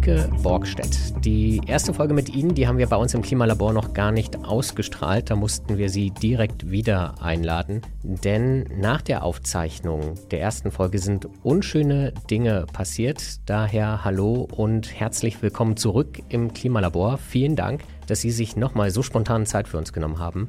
[0.00, 1.24] Silke Borgstedt.
[1.26, 4.44] Die erste Folge mit Ihnen, die haben wir bei uns im Klimalabor noch gar nicht
[4.46, 5.28] ausgestrahlt.
[5.28, 7.82] Da mussten wir Sie direkt wieder einladen.
[8.02, 13.48] Denn nach der Aufzeichnung der ersten Folge sind unschöne Dinge passiert.
[13.48, 17.18] Daher hallo und herzlich willkommen zurück im Klimalabor.
[17.18, 20.48] Vielen Dank, dass Sie sich nochmal so spontan Zeit für uns genommen haben.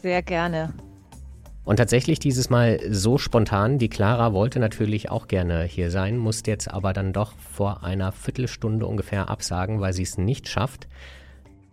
[0.00, 0.72] Sehr gerne.
[1.66, 3.78] Und tatsächlich dieses Mal so spontan.
[3.78, 8.12] Die Clara wollte natürlich auch gerne hier sein, musste jetzt aber dann doch vor einer
[8.12, 10.86] Viertelstunde ungefähr absagen, weil sie es nicht schafft.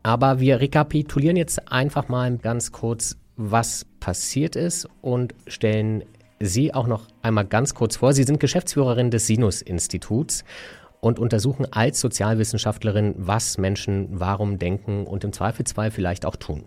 [0.01, 6.03] Aber wir rekapitulieren jetzt einfach mal ganz kurz, was passiert ist und stellen
[6.39, 8.13] Sie auch noch einmal ganz kurz vor.
[8.13, 10.43] Sie sind Geschäftsführerin des Sinus-Instituts
[10.99, 16.65] und untersuchen als Sozialwissenschaftlerin, was Menschen warum denken und im Zweifelsfall vielleicht auch tun.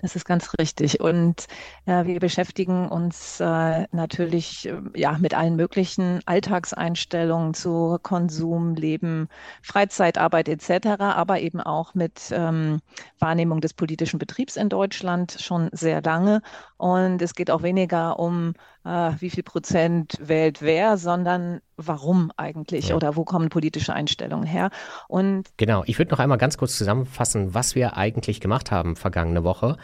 [0.00, 1.00] Das ist ganz richtig.
[1.00, 1.46] Und
[1.86, 9.28] äh, wir beschäftigen uns äh, natürlich äh, ja mit allen möglichen Alltagseinstellungen zu Konsum, Leben,
[9.62, 12.80] Freizeitarbeit etc., aber eben auch mit ähm,
[13.18, 16.42] Wahrnehmung des politischen Betriebs in Deutschland schon sehr lange.
[16.76, 18.52] Und es geht auch weniger um,
[18.86, 22.96] äh, wie viel Prozent wählt wer, sondern warum eigentlich ja.
[22.96, 24.70] oder wo kommen politische Einstellungen her.
[25.08, 29.44] Und genau, ich würde noch einmal ganz kurz zusammenfassen, was wir eigentlich gemacht haben vergangene
[29.44, 29.76] Woche.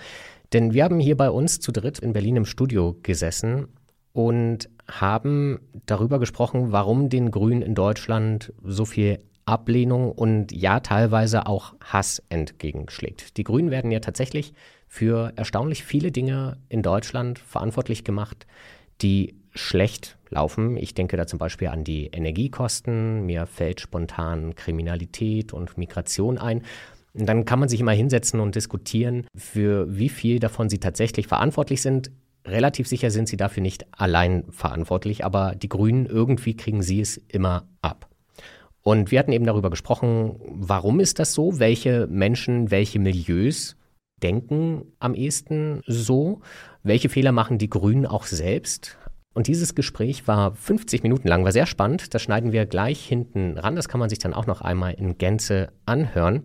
[0.52, 3.68] Denn wir haben hier bei uns zu dritt in Berlin im Studio gesessen
[4.12, 11.46] und haben darüber gesprochen, warum den Grünen in Deutschland so viel Ablehnung und ja teilweise
[11.46, 13.36] auch Hass entgegenschlägt.
[13.36, 14.52] Die Grünen werden ja tatsächlich
[14.86, 18.46] für erstaunlich viele Dinge in Deutschland verantwortlich gemacht,
[19.02, 20.76] die schlecht laufen.
[20.76, 23.26] Ich denke da zum Beispiel an die Energiekosten.
[23.26, 26.62] Mir fällt spontan Kriminalität und Migration ein.
[27.14, 31.26] Und dann kann man sich immer hinsetzen und diskutieren, für wie viel davon sie tatsächlich
[31.26, 32.10] verantwortlich sind.
[32.46, 37.18] Relativ sicher sind sie dafür nicht allein verantwortlich, aber die Grünen, irgendwie kriegen sie es
[37.28, 38.08] immer ab.
[38.82, 41.60] Und wir hatten eben darüber gesprochen, warum ist das so?
[41.60, 43.76] Welche Menschen, welche Milieus
[44.22, 46.40] denken am ehesten so?
[46.82, 48.98] Welche Fehler machen die Grünen auch selbst?
[49.34, 52.14] Und dieses Gespräch war 50 Minuten lang, war sehr spannend.
[52.14, 53.76] Das schneiden wir gleich hinten ran.
[53.76, 56.44] Das kann man sich dann auch noch einmal in Gänze anhören.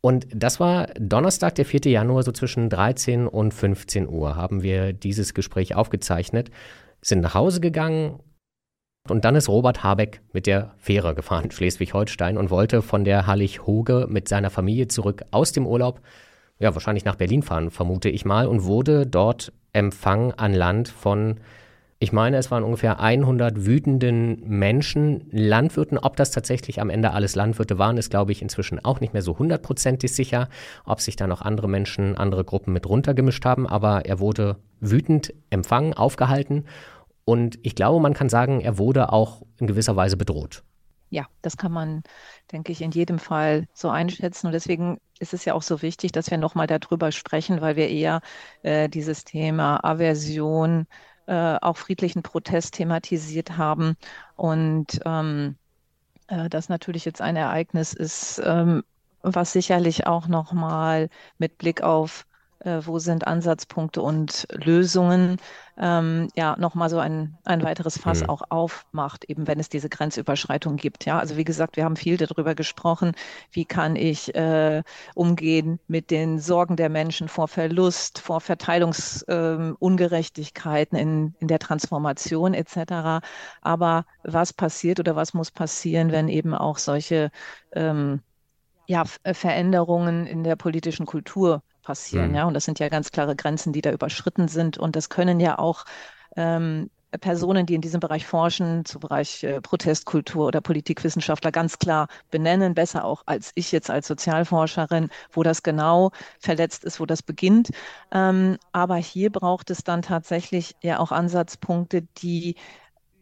[0.00, 1.80] Und das war Donnerstag, der 4.
[1.86, 6.50] Januar, so zwischen 13 und 15 Uhr haben wir dieses Gespräch aufgezeichnet,
[7.02, 8.20] sind nach Hause gegangen
[9.08, 14.06] und dann ist Robert Habeck mit der Fähre gefahren, Schleswig-Holstein, und wollte von der Hallig-Hoge
[14.08, 16.00] mit seiner Familie zurück aus dem Urlaub,
[16.58, 21.40] ja, wahrscheinlich nach Berlin fahren, vermute ich mal, und wurde dort empfangen an Land von
[21.98, 25.96] ich meine, es waren ungefähr 100 wütenden Menschen, Landwirten.
[25.96, 29.22] Ob das tatsächlich am Ende alles Landwirte waren, ist, glaube ich, inzwischen auch nicht mehr
[29.22, 30.50] so hundertprozentig sicher.
[30.84, 33.66] Ob sich da noch andere Menschen, andere Gruppen mit runtergemischt haben.
[33.66, 36.66] Aber er wurde wütend empfangen, aufgehalten.
[37.24, 40.64] Und ich glaube, man kann sagen, er wurde auch in gewisser Weise bedroht.
[41.08, 42.02] Ja, das kann man,
[42.52, 44.46] denke ich, in jedem Fall so einschätzen.
[44.46, 47.88] Und deswegen ist es ja auch so wichtig, dass wir nochmal darüber sprechen, weil wir
[47.88, 48.20] eher
[48.62, 50.86] äh, dieses Thema Aversion,
[51.26, 53.96] äh, auch friedlichen Protest thematisiert haben.
[54.36, 55.56] Und ähm,
[56.28, 58.84] äh, das natürlich jetzt ein Ereignis ist, ähm,
[59.22, 61.08] was sicherlich auch nochmal
[61.38, 62.26] mit Blick auf
[62.60, 65.38] äh, wo sind Ansatzpunkte und Lösungen,
[65.78, 68.30] ähm, ja, nochmal so ein, ein weiteres Fass mhm.
[68.30, 71.04] auch aufmacht, eben wenn es diese Grenzüberschreitung gibt.
[71.04, 73.12] Ja, also wie gesagt, wir haben viel darüber gesprochen,
[73.50, 74.82] wie kann ich äh,
[75.14, 82.54] umgehen mit den Sorgen der Menschen vor Verlust, vor Verteilungsungerechtigkeiten ähm, in, in der Transformation
[82.54, 83.22] etc.
[83.60, 87.30] Aber was passiert oder was muss passieren, wenn eben auch solche
[87.72, 88.20] ähm,
[88.86, 92.30] ja, Veränderungen in der politischen Kultur passieren.
[92.30, 92.34] Mhm.
[92.36, 94.76] Ja, und das sind ja ganz klare Grenzen, die da überschritten sind.
[94.76, 95.84] Und das können ja auch
[96.36, 102.08] ähm, Personen, die in diesem Bereich forschen, zu Bereich äh, Protestkultur oder Politikwissenschaftler ganz klar
[102.30, 106.10] benennen, besser auch als ich jetzt als Sozialforscherin, wo das genau
[106.40, 107.70] verletzt ist, wo das beginnt.
[108.12, 112.56] Ähm, aber hier braucht es dann tatsächlich ja auch Ansatzpunkte, die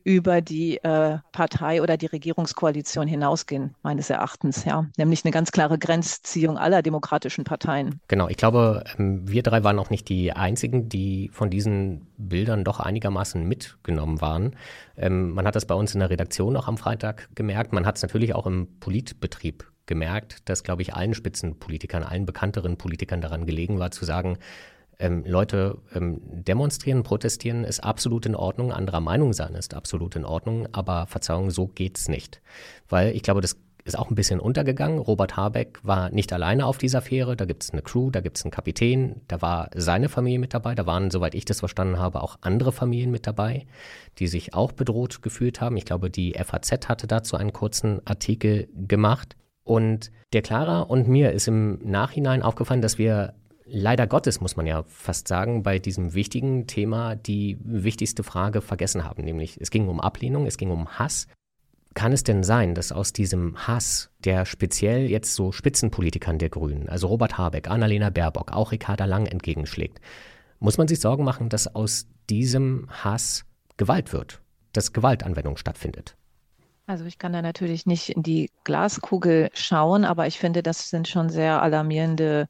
[0.05, 4.87] über die äh, Partei oder die Regierungskoalition hinausgehen, meines Erachtens, ja.
[4.99, 8.01] Nämlich eine ganz klare Grenzziehung aller demokratischen Parteien.
[8.09, 12.65] Genau, ich glaube, ähm, wir drei waren auch nicht die einzigen, die von diesen Bildern
[12.65, 14.57] doch einigermaßen mitgenommen waren.
[14.97, 17.73] Ähm, man hat das bei uns in der Redaktion auch am Freitag gemerkt.
[17.73, 22.77] Man hat es natürlich auch im Politbetrieb gemerkt, dass, glaube ich, allen Spitzenpolitikern, allen bekannteren
[22.77, 24.39] Politikern daran gelegen war, zu sagen,
[24.99, 30.25] ähm, Leute ähm, demonstrieren, protestieren ist absolut in Ordnung, anderer Meinung sein ist absolut in
[30.25, 32.41] Ordnung, aber Verzeihung, so geht's nicht.
[32.89, 34.99] Weil ich glaube, das ist auch ein bisschen untergegangen.
[34.99, 37.37] Robert Habeck war nicht alleine auf dieser Fähre.
[37.37, 40.55] Da gibt es eine Crew, da gibt es einen Kapitän, da war seine Familie mit
[40.55, 40.75] dabei.
[40.75, 43.67] Da waren, soweit ich das verstanden habe, auch andere Familien mit dabei,
[44.19, 45.77] die sich auch bedroht gefühlt haben.
[45.77, 49.37] Ich glaube, die FAZ hatte dazu einen kurzen Artikel gemacht.
[49.65, 53.35] Und der Clara und mir ist im Nachhinein aufgefallen, dass wir
[53.67, 59.05] leider Gottes, muss man ja fast sagen, bei diesem wichtigen Thema die wichtigste Frage vergessen
[59.05, 59.25] haben.
[59.25, 61.27] Nämlich, es ging um Ablehnung, es ging um Hass.
[61.95, 66.89] Kann es denn sein, dass aus diesem Hass, der speziell jetzt so Spitzenpolitikern der Grünen,
[66.89, 70.01] also Robert Habeck, Annalena Baerbock, auch Ricarda Lang entgegenschlägt,
[70.59, 73.45] muss man sich Sorgen machen, dass aus diesem Hass
[73.77, 74.41] Gewalt wird,
[74.73, 76.17] dass Gewaltanwendung stattfindet?
[76.87, 81.09] Also ich kann da natürlich nicht in die Glaskugel schauen, aber ich finde, das sind
[81.09, 82.47] schon sehr alarmierende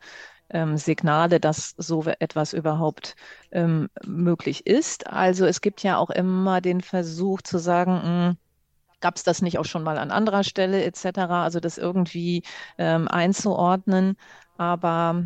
[0.50, 3.16] ähm, Signale, dass so etwas überhaupt
[3.52, 5.06] ähm, möglich ist.
[5.06, 8.36] Also es gibt ja auch immer den Versuch zu sagen, hm,
[9.00, 12.42] gab es das nicht auch schon mal an anderer Stelle etc., also das irgendwie
[12.78, 14.16] ähm, einzuordnen.
[14.56, 15.24] Aber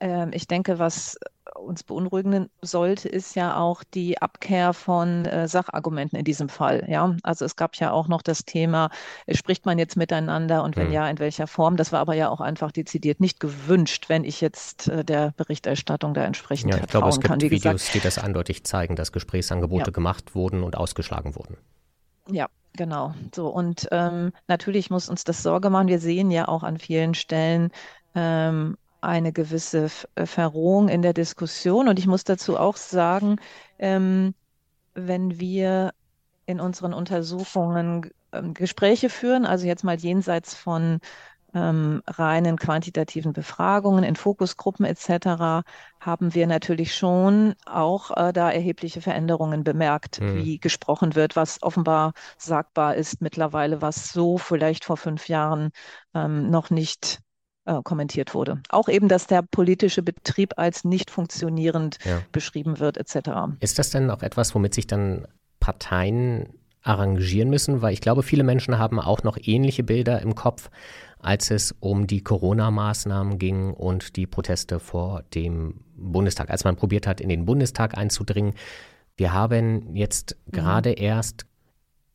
[0.00, 1.18] ähm, ich denke, was
[1.54, 6.84] uns beunruhigen sollte, ist ja auch die Abkehr von äh, Sachargumenten in diesem Fall.
[6.88, 8.90] Ja, also es gab ja auch noch das Thema,
[9.26, 10.92] äh, spricht man jetzt miteinander und wenn hm.
[10.92, 11.76] ja, in welcher Form?
[11.76, 16.14] Das war aber ja auch einfach dezidiert nicht gewünscht, wenn ich jetzt äh, der Berichterstattung
[16.14, 17.40] da entsprechend ja, ich glaube, es gibt kann.
[17.40, 19.92] Wie Videos, gesagt, die das eindeutig zeigen, dass Gesprächsangebote ja.
[19.92, 21.56] gemacht wurden und ausgeschlagen wurden.
[22.30, 25.86] Ja, Genau, so und ähm, natürlich muss uns das Sorge machen.
[25.86, 27.70] Wir sehen ja auch an vielen Stellen
[28.16, 31.88] ähm, eine gewisse äh, Verrohung in der Diskussion.
[31.88, 33.36] Und ich muss dazu auch sagen,
[33.78, 34.34] ähm,
[34.94, 35.92] wenn wir
[36.46, 41.00] in unseren Untersuchungen ähm, Gespräche führen, also jetzt mal jenseits von
[41.54, 45.64] ähm, reinen quantitativen Befragungen in Fokusgruppen etc.
[46.00, 50.36] haben wir natürlich schon auch äh, da erhebliche Veränderungen bemerkt, mhm.
[50.36, 55.70] wie gesprochen wird, was offenbar sagbar ist mittlerweile, was so vielleicht vor fünf Jahren
[56.14, 57.20] ähm, noch nicht
[57.66, 58.60] äh, kommentiert wurde.
[58.68, 62.22] Auch eben, dass der politische Betrieb als nicht funktionierend ja.
[62.32, 63.30] beschrieben wird, etc.
[63.60, 65.26] Ist das denn auch etwas, womit sich dann
[65.60, 66.48] Parteien
[66.82, 67.82] arrangieren müssen?
[67.82, 70.70] Weil ich glaube, viele Menschen haben auch noch ähnliche Bilder im Kopf,
[71.18, 77.06] als es um die Corona-Maßnahmen ging und die Proteste vor dem Bundestag, als man probiert
[77.06, 78.54] hat, in den Bundestag einzudringen.
[79.16, 80.52] Wir haben jetzt mhm.
[80.52, 81.46] gerade erst,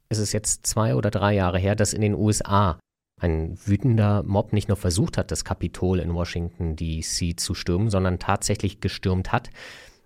[0.10, 2.78] ist es jetzt zwei oder drei Jahre her, dass in den USA
[3.20, 8.20] ein wütender Mob nicht nur versucht hat, das Kapitol in Washington DC zu stürmen, sondern
[8.20, 9.50] tatsächlich gestürmt hat.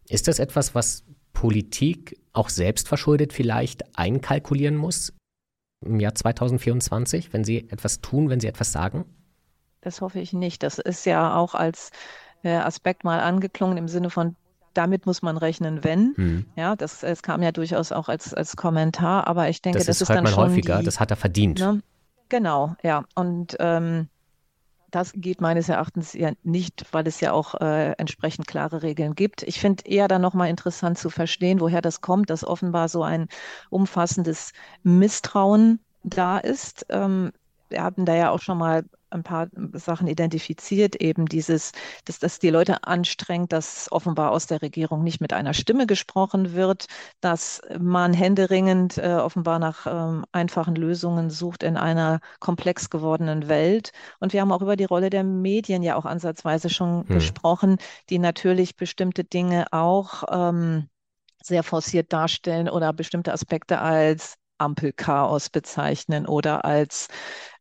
[0.09, 5.13] Ist das etwas, was Politik auch selbst verschuldet vielleicht einkalkulieren muss
[5.81, 9.05] im Jahr 2024, wenn sie etwas tun, wenn sie etwas sagen?
[9.81, 10.63] Das hoffe ich nicht.
[10.63, 11.91] Das ist ja auch als
[12.43, 14.35] äh, Aspekt mal angeklungen im Sinne von,
[14.73, 16.13] damit muss man rechnen, wenn.
[16.15, 16.45] Hm.
[16.55, 20.01] Ja, das, es kam ja durchaus auch als, als Kommentar, aber ich denke, das, das
[20.01, 21.59] ist, hört dann man schon häufiger, die, das hat er verdient.
[21.59, 21.81] Ne?
[22.33, 23.05] Genau, ja.
[23.13, 24.09] Und ähm,
[24.89, 29.43] das geht meines Erachtens ja nicht, weil es ja auch äh, entsprechend klare Regeln gibt.
[29.43, 33.27] Ich finde eher dann nochmal interessant zu verstehen, woher das kommt, dass offenbar so ein
[33.69, 36.87] umfassendes Misstrauen da ist.
[36.89, 37.33] Ähm,
[37.69, 38.83] wir hatten da ja auch schon mal
[39.13, 41.71] ein paar Sachen identifiziert, eben dieses,
[42.05, 46.53] dass das die Leute anstrengt, dass offenbar aus der Regierung nicht mit einer Stimme gesprochen
[46.53, 46.87] wird,
[47.21, 53.91] dass man händeringend äh, offenbar nach ähm, einfachen Lösungen sucht in einer komplex gewordenen Welt.
[54.19, 57.15] Und wir haben auch über die Rolle der Medien ja auch ansatzweise schon hm.
[57.15, 57.77] gesprochen,
[58.09, 60.89] die natürlich bestimmte Dinge auch ähm,
[61.43, 67.07] sehr forciert darstellen oder bestimmte Aspekte als Ampelchaos bezeichnen oder als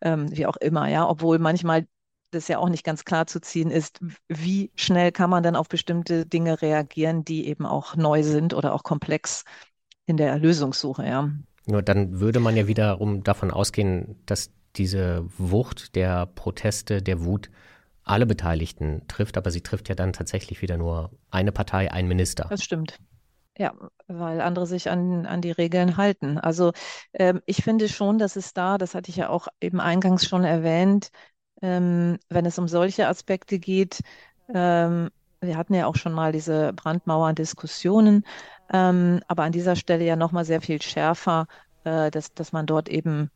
[0.00, 1.86] ähm, wie auch immer, ja, obwohl manchmal
[2.30, 5.68] das ja auch nicht ganz klar zu ziehen ist, wie schnell kann man dann auf
[5.68, 9.44] bestimmte Dinge reagieren, die eben auch neu sind oder auch komplex
[10.06, 11.30] in der Lösungssuche, ja.
[11.66, 17.50] Nur dann würde man ja wiederum davon ausgehen, dass diese Wucht der Proteste, der Wut
[18.04, 22.46] alle Beteiligten trifft, aber sie trifft ja dann tatsächlich wieder nur eine Partei, ein Minister.
[22.48, 22.98] Das stimmt.
[23.58, 23.74] Ja,
[24.08, 26.38] weil andere sich an, an die Regeln halten.
[26.38, 26.72] Also
[27.12, 30.44] ähm, ich finde schon, dass es da, das hatte ich ja auch eben eingangs schon
[30.44, 31.10] erwähnt,
[31.60, 34.00] ähm, wenn es um solche Aspekte geht,
[34.54, 38.24] ähm, wir hatten ja auch schon mal diese Brandmauern-Diskussionen,
[38.72, 41.46] ähm, aber an dieser Stelle ja nochmal sehr viel schärfer,
[41.84, 43.30] äh, dass, dass man dort eben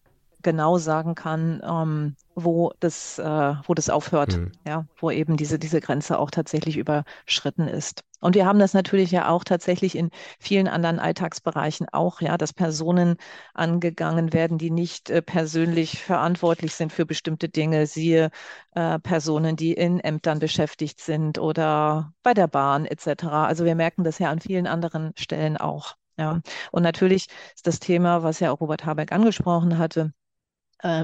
[0.47, 4.53] genau sagen kann, ähm, wo das, äh, wo das aufhört, mhm.
[4.65, 8.05] ja, wo eben diese, diese Grenze auch tatsächlich überschritten ist.
[8.21, 12.53] Und wir haben das natürlich ja auch tatsächlich in vielen anderen Alltagsbereichen auch, ja, dass
[12.53, 13.17] Personen
[13.55, 18.31] angegangen werden, die nicht äh, persönlich verantwortlich sind für bestimmte Dinge, siehe
[18.76, 23.25] äh, Personen, die in Ämtern beschäftigt sind oder bei der Bahn etc.
[23.25, 25.97] Also wir merken das ja an vielen anderen Stellen auch.
[26.17, 26.41] Ja.
[26.71, 27.26] Und natürlich
[27.57, 30.12] ist das Thema, was ja auch Robert Habeck angesprochen hatte,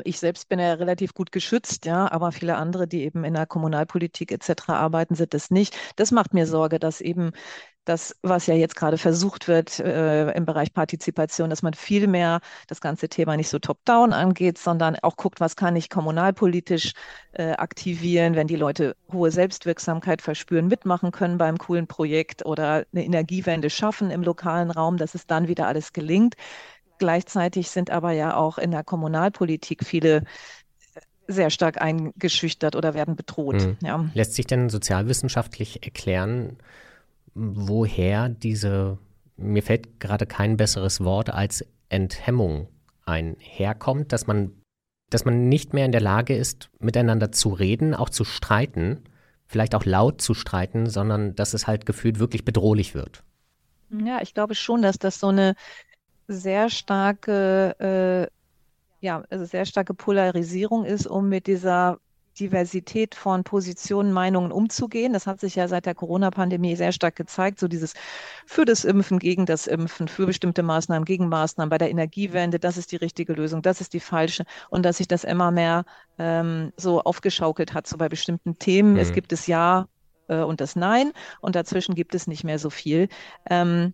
[0.04, 3.46] ich selbst bin ja relativ gut geschützt, ja, aber viele andere, die eben in der
[3.46, 4.68] Kommunalpolitik etc.
[4.68, 5.76] arbeiten, sind es nicht.
[5.96, 7.32] Das macht mir Sorge, dass eben
[7.84, 12.40] das, was ja jetzt gerade versucht wird äh, im Bereich Partizipation, dass man viel mehr
[12.68, 16.92] das ganze Thema nicht so top-down angeht, sondern auch guckt, was kann ich kommunalpolitisch
[17.32, 23.04] äh, aktivieren, wenn die Leute hohe Selbstwirksamkeit verspüren, mitmachen können beim coolen Projekt oder eine
[23.04, 26.34] Energiewende schaffen im lokalen Raum, dass es dann wieder alles gelingt.
[27.02, 30.22] Gleichzeitig sind aber ja auch in der Kommunalpolitik viele
[31.26, 33.56] sehr stark eingeschüchtert oder werden bedroht.
[33.56, 33.76] Mhm.
[33.82, 34.08] Ja.
[34.14, 36.58] Lässt sich denn sozialwissenschaftlich erklären,
[37.34, 38.98] woher diese,
[39.36, 42.68] mir fällt gerade kein besseres Wort als Enthemmung
[43.04, 44.52] einherkommt, dass man,
[45.10, 49.02] dass man nicht mehr in der Lage ist, miteinander zu reden, auch zu streiten,
[49.44, 53.24] vielleicht auch laut zu streiten, sondern dass es halt gefühlt wirklich bedrohlich wird.
[53.90, 55.56] Ja, ich glaube schon, dass das so eine
[56.28, 58.30] sehr starke,
[59.00, 61.98] äh, ja, also sehr starke Polarisierung ist, um mit dieser
[62.38, 65.12] Diversität von Positionen, Meinungen umzugehen.
[65.12, 67.58] Das hat sich ja seit der Corona-Pandemie sehr stark gezeigt.
[67.60, 67.94] So dieses
[68.46, 72.78] für das Impfen, gegen das Impfen, für bestimmte Maßnahmen, gegen Maßnahmen bei der Energiewende, das
[72.78, 74.44] ist die richtige Lösung, das ist die falsche.
[74.70, 75.84] Und dass sich das immer mehr
[76.18, 78.94] ähm, so aufgeschaukelt hat, so bei bestimmten Themen.
[78.94, 78.98] Mhm.
[78.98, 79.88] Es gibt das Ja
[80.28, 83.08] äh, und das Nein und dazwischen gibt es nicht mehr so viel.
[83.50, 83.92] Ähm,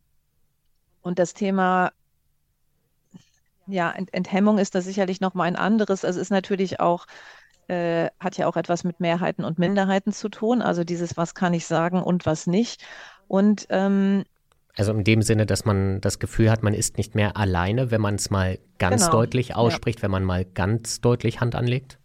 [1.02, 1.90] und das Thema
[3.68, 6.04] ja, Ent Enthemmung ist da sicherlich noch mal ein anderes.
[6.04, 7.06] Also ist natürlich auch,
[7.68, 10.62] äh, hat ja auch etwas mit Mehrheiten und Minderheiten zu tun.
[10.62, 12.82] Also dieses, was kann ich sagen und was nicht.
[13.28, 14.24] Und ähm,
[14.76, 18.00] also in dem Sinne, dass man das Gefühl hat, man ist nicht mehr alleine, wenn
[18.00, 20.02] man es mal ganz genau, deutlich ausspricht, ja.
[20.04, 21.98] wenn man mal ganz deutlich Hand anlegt?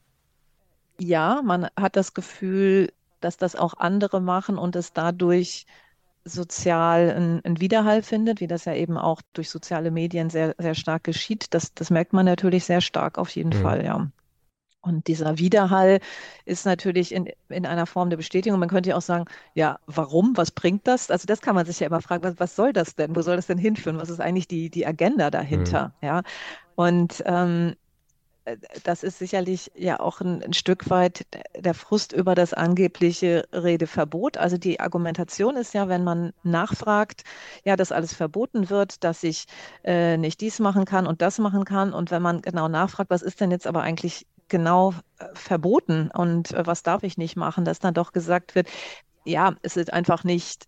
[1.00, 2.92] Ja, man hat das Gefühl,
[3.22, 5.66] dass das auch andere machen und es dadurch
[6.26, 11.04] sozial einen Widerhall findet, wie das ja eben auch durch soziale Medien sehr, sehr stark
[11.04, 11.54] geschieht.
[11.54, 13.62] Das, das merkt man natürlich sehr stark auf jeden mhm.
[13.62, 14.08] Fall, ja.
[14.86, 16.02] Und dieser Widerhall
[16.44, 18.60] ist natürlich in, in einer Form der Bestätigung.
[18.60, 20.36] Man könnte ja auch sagen, ja, warum?
[20.36, 21.10] Was bringt das?
[21.10, 23.16] Also das kann man sich ja immer fragen, was, was soll das denn?
[23.16, 23.98] Wo soll das denn hinführen?
[23.98, 25.94] Was ist eigentlich die, die Agenda dahinter?
[26.02, 26.08] Mhm.
[26.08, 26.22] Ja.
[26.76, 27.83] Und ähm, äh,
[28.84, 31.26] das ist sicherlich ja auch ein, ein, Stück weit
[31.58, 34.38] der Frust über das angebliche Redeverbot.
[34.38, 37.24] Also die Argumentation ist ja, wenn man nachfragt,
[37.64, 39.46] ja, dass alles verboten wird, dass ich
[39.84, 41.94] äh, nicht dies machen kann und das machen kann.
[41.94, 46.52] Und wenn man genau nachfragt, was ist denn jetzt aber eigentlich genau äh, verboten und
[46.52, 48.68] äh, was darf ich nicht machen, dass dann doch gesagt wird,
[49.26, 50.66] ja, es ist einfach nicht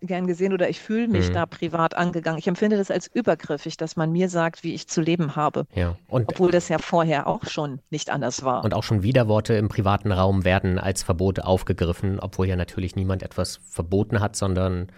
[0.00, 1.34] gern gesehen oder ich fühle mich mhm.
[1.34, 2.38] da privat angegangen.
[2.38, 5.66] Ich empfinde das als übergriffig, dass man mir sagt, wie ich zu leben habe.
[5.74, 5.96] Ja.
[6.08, 8.64] Und Obwohl das ja vorher auch schon nicht anders war.
[8.64, 13.22] Und auch schon Widerworte im privaten Raum werden als Verbote aufgegriffen, obwohl ja natürlich niemand
[13.22, 14.88] etwas verboten hat, sondern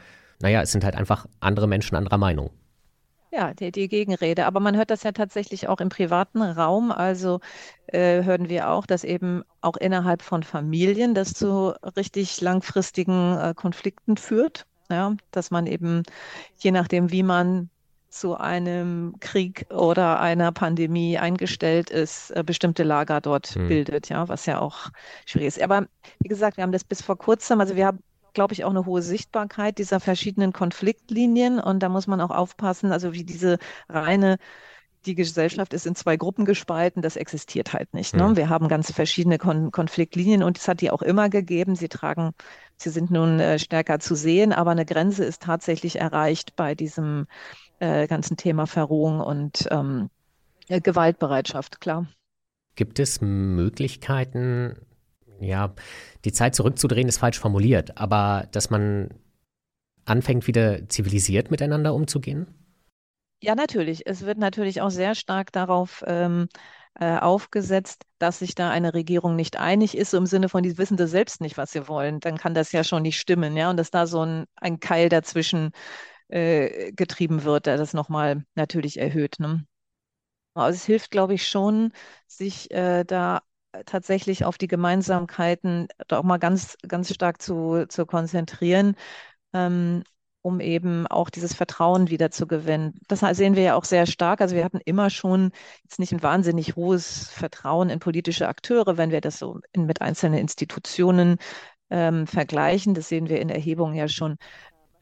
[0.41, 2.51] naja, es sind halt einfach andere Menschen anderer Meinung.
[3.35, 4.45] Ja, die, die Gegenrede.
[4.45, 6.93] Aber man hört das ja tatsächlich auch im privaten Raum.
[6.93, 7.41] Also
[7.87, 13.55] äh, hören wir auch, dass eben auch innerhalb von Familien das zu richtig langfristigen äh,
[13.57, 16.03] Konflikten führt ja, dass man eben,
[16.59, 17.71] je nachdem, wie man
[18.13, 23.69] zu einem Krieg oder einer Pandemie eingestellt ist, äh, bestimmte Lager dort hm.
[23.69, 24.91] bildet, ja, was ja auch
[25.25, 25.63] schwierig ist.
[25.63, 25.87] Aber
[26.21, 28.01] wie gesagt, wir haben das bis vor kurzem, also wir haben,
[28.35, 32.93] glaube ich, auch eine hohe Sichtbarkeit dieser verschiedenen Konfliktlinien und da muss man auch aufpassen,
[32.93, 33.59] also wie diese
[33.89, 34.37] reine
[35.07, 38.15] die Gesellschaft ist in zwei Gruppen gespalten, das existiert halt nicht.
[38.15, 38.29] Ne?
[38.29, 38.37] Mhm.
[38.37, 41.75] Wir haben ganz verschiedene Kon Konfliktlinien und es hat die auch immer gegeben.
[41.77, 42.33] Sie tragen,
[42.77, 47.27] sie sind nun äh, stärker zu sehen, aber eine Grenze ist tatsächlich erreicht bei diesem
[47.81, 50.09] äh, ganzen Thema Verrohung und ähm,
[50.69, 52.07] äh, Gewaltbereitschaft, klar.
[52.75, 54.77] Gibt es Möglichkeiten,
[55.41, 55.75] ja,
[56.25, 59.11] die Zeit zurückzudrehen ist falsch formuliert, aber dass man
[60.05, 62.47] anfängt, wieder zivilisiert miteinander umzugehen?
[63.45, 64.07] Ja, natürlich.
[64.07, 66.49] Es wird natürlich auch sehr stark darauf ähm,
[67.01, 70.97] äh, aufgesetzt, dass sich da eine Regierung nicht einig ist, im Sinne von, die wissen
[70.97, 72.21] das selbst nicht, was sie wollen.
[72.21, 73.71] Dann kann das ja schon nicht stimmen, ja.
[73.71, 75.73] Und dass da so ein, ein Keil dazwischen
[76.29, 79.37] äh, getrieben wird, der das nochmal natürlich erhöht.
[79.41, 79.67] Ne?
[80.55, 81.93] Also es hilft, glaube ich, schon,
[82.27, 83.43] sich äh, da
[83.87, 88.97] tatsächlich auf die Gemeinsamkeiten doch mal ganz, ganz stark zu, zu konzentrieren.
[89.55, 90.05] Ähm,
[90.43, 92.99] um eben auch dieses Vertrauen wieder zu gewinnen.
[93.09, 94.41] Das sehen wir ja auch sehr stark.
[94.41, 95.53] Also wir hatten immer schon
[95.85, 100.03] jetzt nicht ein wahnsinnig hohes Vertrauen in politische Akteure, wenn wir das so in, mit
[100.03, 101.37] einzelnen Institutionen
[101.91, 102.95] ähm, vergleichen.
[102.95, 104.37] Das sehen wir in Erhebungen ja schon.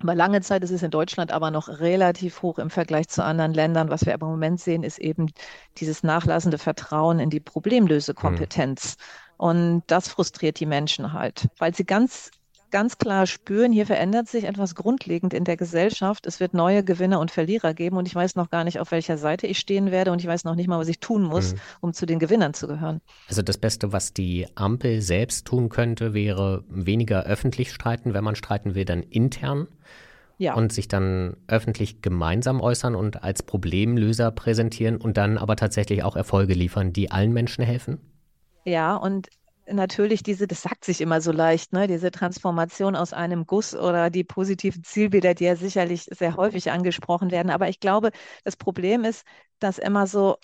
[0.02, 3.52] Aber lange Zeit ist es in Deutschland aber noch relativ hoch im Vergleich zu anderen
[3.52, 3.90] Ländern.
[3.90, 5.30] Was wir aber im Moment sehen, ist eben
[5.78, 8.96] dieses nachlassende Vertrauen in die Problemlösekompetenz.
[8.96, 9.34] Mhm.
[9.36, 12.30] Und das frustriert die Menschen halt, weil sie ganz
[12.70, 16.26] ganz klar spüren, hier verändert sich etwas grundlegend in der Gesellschaft.
[16.26, 19.18] Es wird neue Gewinner und Verlierer geben und ich weiß noch gar nicht, auf welcher
[19.18, 21.58] Seite ich stehen werde und ich weiß noch nicht mal, was ich tun muss, mhm.
[21.80, 23.00] um zu den Gewinnern zu gehören.
[23.28, 28.14] Also das Beste, was die Ampel selbst tun könnte, wäre weniger öffentlich streiten.
[28.14, 29.68] Wenn man streiten will, dann intern.
[30.38, 30.54] Ja.
[30.54, 36.16] Und sich dann öffentlich gemeinsam äußern und als Problemlöser präsentieren und dann aber tatsächlich auch
[36.16, 37.98] Erfolge liefern, die allen Menschen helfen?
[38.64, 39.28] Ja, und
[39.72, 44.10] natürlich diese, das sagt sich immer so leicht, ne, diese Transformation aus einem Guss oder
[44.10, 47.50] die positiven Zielbilder, die ja sicherlich sehr häufig angesprochen werden.
[47.50, 48.10] Aber ich glaube,
[48.44, 49.24] das Problem ist,
[49.58, 50.36] dass immer so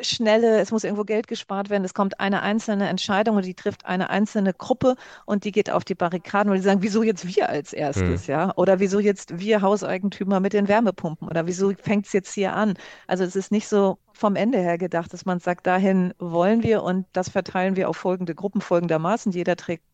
[0.00, 3.84] schnelle, es muss irgendwo Geld gespart werden, es kommt eine einzelne Entscheidung und die trifft
[3.84, 4.96] eine einzelne Gruppe
[5.26, 8.32] und die geht auf die Barrikaden und die sagen, wieso jetzt wir als erstes, hm.
[8.32, 8.52] ja?
[8.56, 12.74] Oder wieso jetzt wir Hauseigentümer mit den Wärmepumpen oder wieso fängt es jetzt hier an?
[13.06, 16.82] Also es ist nicht so vom Ende her gedacht, dass man sagt, dahin wollen wir
[16.82, 19.32] und das verteilen wir auf folgende Gruppen folgendermaßen.
[19.32, 19.84] Jeder trägt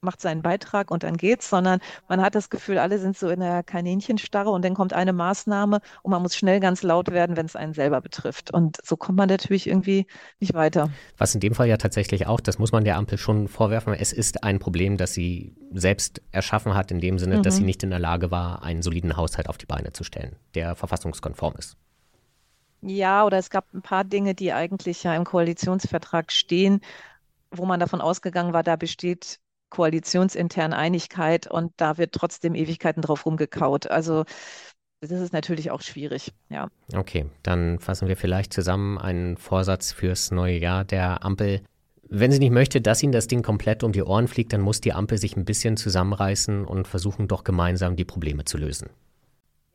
[0.00, 3.40] macht seinen Beitrag und dann geht's, sondern man hat das Gefühl, alle sind so in
[3.40, 7.46] der Kaninchensstarre und dann kommt eine Maßnahme und man muss schnell ganz laut werden, wenn
[7.46, 8.52] es einen selber betrifft.
[8.52, 10.06] Und so kommt man natürlich irgendwie
[10.40, 10.90] nicht weiter.
[11.16, 14.12] Was in dem Fall ja tatsächlich auch, das muss man der Ampel schon vorwerfen, es
[14.12, 17.42] ist ein Problem, das sie selbst erschaffen hat, in dem Sinne, mhm.
[17.42, 17.66] dass sie mhm.
[17.66, 21.54] nicht in der Lage war, einen soliden Haushalt auf die Beine zu stellen, der verfassungskonform
[21.58, 21.76] ist.
[22.80, 26.80] Ja, oder es gab ein paar Dinge, die eigentlich ja im Koalitionsvertrag stehen,
[27.50, 29.40] wo man davon ausgegangen war, da besteht
[29.70, 33.90] koalitionsintern Einigkeit und da wird trotzdem Ewigkeiten drauf rumgekaut.
[33.90, 34.24] Also
[35.00, 36.68] das ist natürlich auch schwierig, ja.
[36.94, 41.62] Okay, dann fassen wir vielleicht zusammen einen Vorsatz fürs neue Jahr der Ampel.
[42.08, 44.80] Wenn sie nicht möchte, dass ihnen das Ding komplett um die Ohren fliegt, dann muss
[44.80, 48.88] die Ampel sich ein bisschen zusammenreißen und versuchen doch gemeinsam die Probleme zu lösen.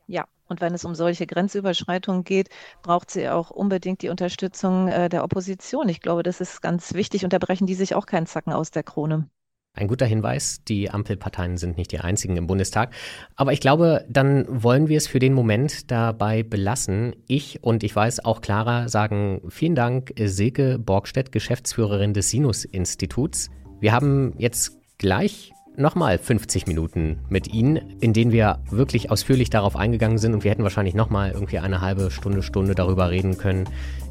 [0.06, 2.48] Ja, und wenn es um solche Grenzüberschreitungen geht,
[2.82, 5.88] braucht sie auch unbedingt die Unterstützung äh, der Opposition.
[5.88, 8.70] Ich glaube, das ist ganz wichtig und da brechen die sich auch keinen Zacken aus
[8.70, 9.28] der Krone.
[9.76, 12.94] Ein guter Hinweis, die Ampelparteien sind nicht die einzigen im Bundestag.
[13.34, 17.16] Aber ich glaube, dann wollen wir es für den Moment dabei belassen.
[17.26, 23.50] Ich und ich weiß auch Clara sagen vielen Dank, Silke Borgstedt, Geschäftsführerin des Sinus-Instituts.
[23.80, 29.74] Wir haben jetzt gleich nochmal 50 Minuten mit Ihnen, in denen wir wirklich ausführlich darauf
[29.74, 33.68] eingegangen sind und wir hätten wahrscheinlich nochmal irgendwie eine halbe Stunde, Stunde darüber reden können.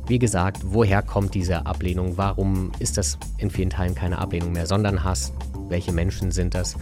[0.08, 2.18] Wie gesagt, woher kommt diese Ablehnung?
[2.18, 5.32] Warum ist das in vielen Teilen keine Ablehnung mehr, sondern Hass?
[5.74, 6.76] Welche Menschen sind das?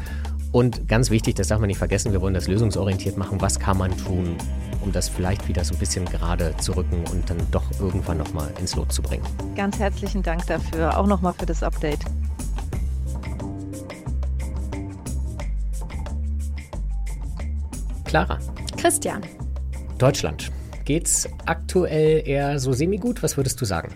[0.51, 3.39] Und ganz wichtig, das darf man nicht vergessen, wir wollen das lösungsorientiert machen.
[3.39, 4.36] Was kann man tun,
[4.82, 8.51] um das vielleicht wieder so ein bisschen gerade zu rücken und dann doch irgendwann nochmal
[8.60, 9.23] ins Lot zu bringen?
[9.56, 11.99] Ganz herzlichen Dank dafür, auch nochmal für das Update.
[18.04, 18.39] Clara.
[18.75, 19.21] Christian.
[19.99, 20.51] Deutschland.
[20.84, 23.23] Geht's aktuell eher so semi-gut?
[23.23, 23.95] Was würdest du sagen?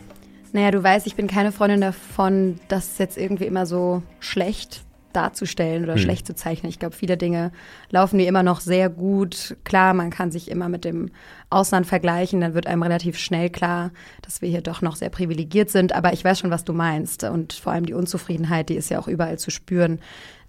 [0.54, 5.84] Naja, du weißt, ich bin keine Freundin davon, das jetzt irgendwie immer so schlecht darzustellen
[5.84, 6.02] oder hm.
[6.02, 6.70] schlecht zu zeichnen.
[6.70, 7.52] Ich glaube, viele Dinge
[7.90, 9.56] laufen wie immer noch sehr gut.
[9.64, 11.12] Klar, man kann sich immer mit dem
[11.50, 15.70] Ausland vergleichen, dann wird einem relativ schnell klar, dass wir hier doch noch sehr privilegiert
[15.70, 15.94] sind.
[15.94, 17.24] Aber ich weiß schon, was du meinst.
[17.24, 20.00] Und vor allem die Unzufriedenheit, die ist ja auch überall zu spüren.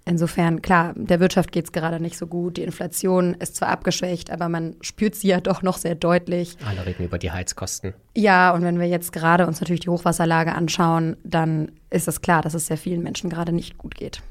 [0.07, 2.55] Insofern, klar, der Wirtschaft geht es gerade nicht so gut.
[2.55, 6.55] Die Inflation ist zwar abgeschwächt, aber man spürt sie ja doch noch sehr deutlich.
[6.65, 7.93] Alle reden über die Heizkosten.
[8.15, 12.41] Ja, und wenn wir jetzt gerade uns natürlich die Hochwasserlage anschauen, dann ist es klar,
[12.41, 14.21] dass es sehr vielen Menschen gerade nicht gut geht.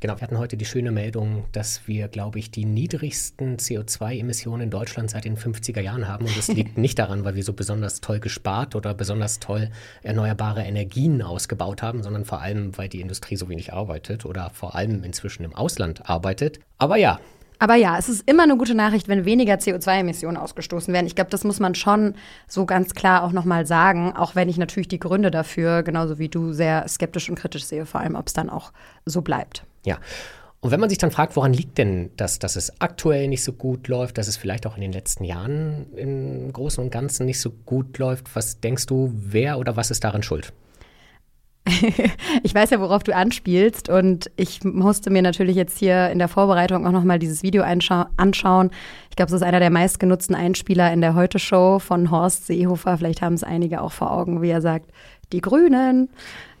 [0.00, 4.70] Genau, wir hatten heute die schöne Meldung, dass wir, glaube ich, die niedrigsten CO2-Emissionen in
[4.70, 6.26] Deutschland seit den 50er Jahren haben.
[6.26, 9.70] Und das liegt nicht daran, weil wir so besonders toll gespart oder besonders toll
[10.02, 14.74] erneuerbare Energien ausgebaut haben, sondern vor allem, weil die Industrie so wenig arbeitet oder vor
[14.74, 16.60] allem inzwischen im Ausland arbeitet.
[16.76, 17.18] Aber ja,
[17.58, 21.06] aber ja, es ist immer eine gute Nachricht, wenn weniger CO2-Emissionen ausgestoßen werden.
[21.06, 22.14] Ich glaube, das muss man schon
[22.46, 26.28] so ganz klar auch nochmal sagen, auch wenn ich natürlich die Gründe dafür, genauso wie
[26.28, 28.72] du, sehr skeptisch und kritisch sehe, vor allem, ob es dann auch
[29.06, 29.64] so bleibt.
[29.86, 29.98] Ja.
[30.60, 33.52] Und wenn man sich dann fragt, woran liegt denn das, dass es aktuell nicht so
[33.52, 37.40] gut läuft, dass es vielleicht auch in den letzten Jahren im Großen und Ganzen nicht
[37.40, 40.52] so gut läuft, was denkst du, wer oder was ist daran schuld?
[42.42, 46.28] ich weiß ja, worauf du anspielst und ich musste mir natürlich jetzt hier in der
[46.28, 48.70] Vorbereitung auch nochmal dieses Video anschauen.
[49.10, 52.98] Ich glaube, es ist einer der meistgenutzten Einspieler in der Heute-Show von Horst Seehofer.
[52.98, 54.90] Vielleicht haben es einige auch vor Augen, wie er sagt,
[55.32, 56.08] die Grünen.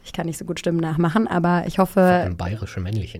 [0.06, 2.00] Ich kann nicht so gut Stimmen nachmachen, aber ich hoffe.
[2.00, 3.18] Ein bayerische männliche.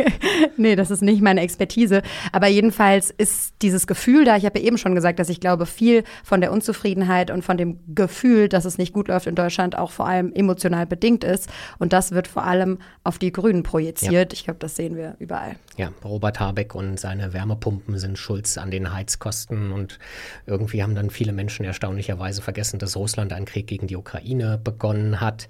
[0.58, 2.02] nee, das ist nicht meine Expertise.
[2.32, 4.36] Aber jedenfalls ist dieses Gefühl da.
[4.36, 7.56] Ich habe ja eben schon gesagt, dass ich glaube, viel von der Unzufriedenheit und von
[7.56, 11.48] dem Gefühl, dass es nicht gut läuft in Deutschland, auch vor allem emotional bedingt ist.
[11.78, 14.32] Und das wird vor allem auf die Grünen projiziert.
[14.32, 14.36] Ja.
[14.36, 15.56] Ich glaube, das sehen wir überall.
[15.78, 19.72] Ja, Robert Habeck und seine Wärmepumpen sind schuld an den Heizkosten.
[19.72, 19.98] Und
[20.44, 25.22] irgendwie haben dann viele Menschen erstaunlicherweise vergessen, dass Russland einen Krieg gegen die Ukraine begonnen
[25.22, 25.48] hat.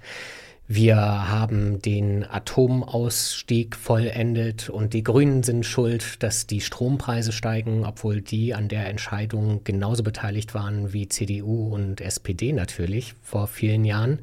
[0.71, 8.21] Wir haben den Atomausstieg vollendet und die Grünen sind schuld, dass die Strompreise steigen, obwohl
[8.21, 14.19] die an der Entscheidung genauso beteiligt waren wie CDU und SPD natürlich vor vielen Jahren.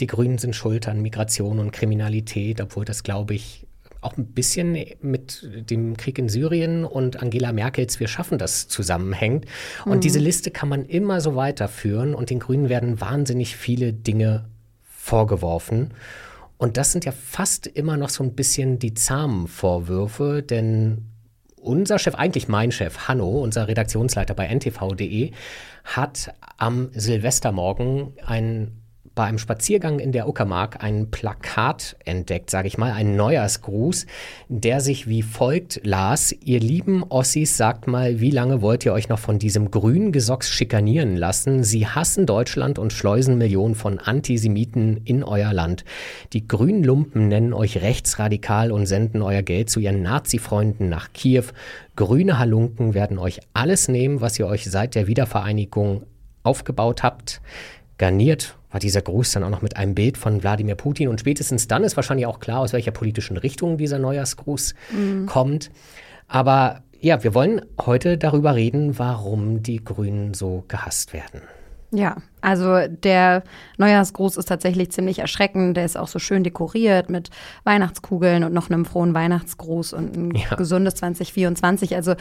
[0.00, 3.66] Die Grünen sind schuld an Migration und Kriminalität, obwohl das, glaube ich,
[4.00, 9.44] auch ein bisschen mit dem Krieg in Syrien und Angela Merkels Wir schaffen das zusammenhängt.
[9.84, 10.00] Und mhm.
[10.00, 14.46] diese Liste kann man immer so weiterführen und den Grünen werden wahnsinnig viele Dinge
[15.02, 15.94] vorgeworfen.
[16.58, 21.08] Und das sind ja fast immer noch so ein bisschen die zahmen Vorwürfe, denn
[21.56, 25.32] unser Chef, eigentlich mein Chef, Hanno, unser Redaktionsleiter bei ntv.de,
[25.82, 28.81] hat am Silvestermorgen ein
[29.14, 34.06] bei einem Spaziergang in der Uckermark ein Plakat entdeckt, sage ich mal, ein Neujahrsgruß,
[34.48, 39.08] der sich wie folgt las: Ihr lieben Ossis, sagt mal, wie lange wollt ihr euch
[39.08, 41.62] noch von diesem grünen Gesocks schikanieren lassen?
[41.62, 45.84] Sie hassen Deutschland und schleusen Millionen von Antisemiten in euer Land.
[46.32, 51.44] Die grünen Lumpen nennen euch rechtsradikal und senden euer Geld zu ihren Nazi-Freunden nach Kiew.
[51.96, 56.04] Grüne Halunken werden euch alles nehmen, was ihr euch seit der Wiedervereinigung
[56.42, 57.40] aufgebaut habt.
[57.98, 61.08] Garniert war dieser Gruß dann auch noch mit einem Bild von Wladimir Putin.
[61.08, 65.26] Und spätestens dann ist wahrscheinlich auch klar, aus welcher politischen Richtung dieser Neujahrsgruß mhm.
[65.26, 65.70] kommt.
[66.26, 71.42] Aber ja, wir wollen heute darüber reden, warum die Grünen so gehasst werden.
[71.90, 73.44] Ja, also der
[73.78, 75.76] Neujahrsgruß ist tatsächlich ziemlich erschreckend.
[75.76, 77.30] Der ist auch so schön dekoriert mit
[77.64, 80.56] Weihnachtskugeln und noch einem frohen Weihnachtsgruß und ein ja.
[80.56, 81.94] gesundes 2024.
[81.94, 82.14] Also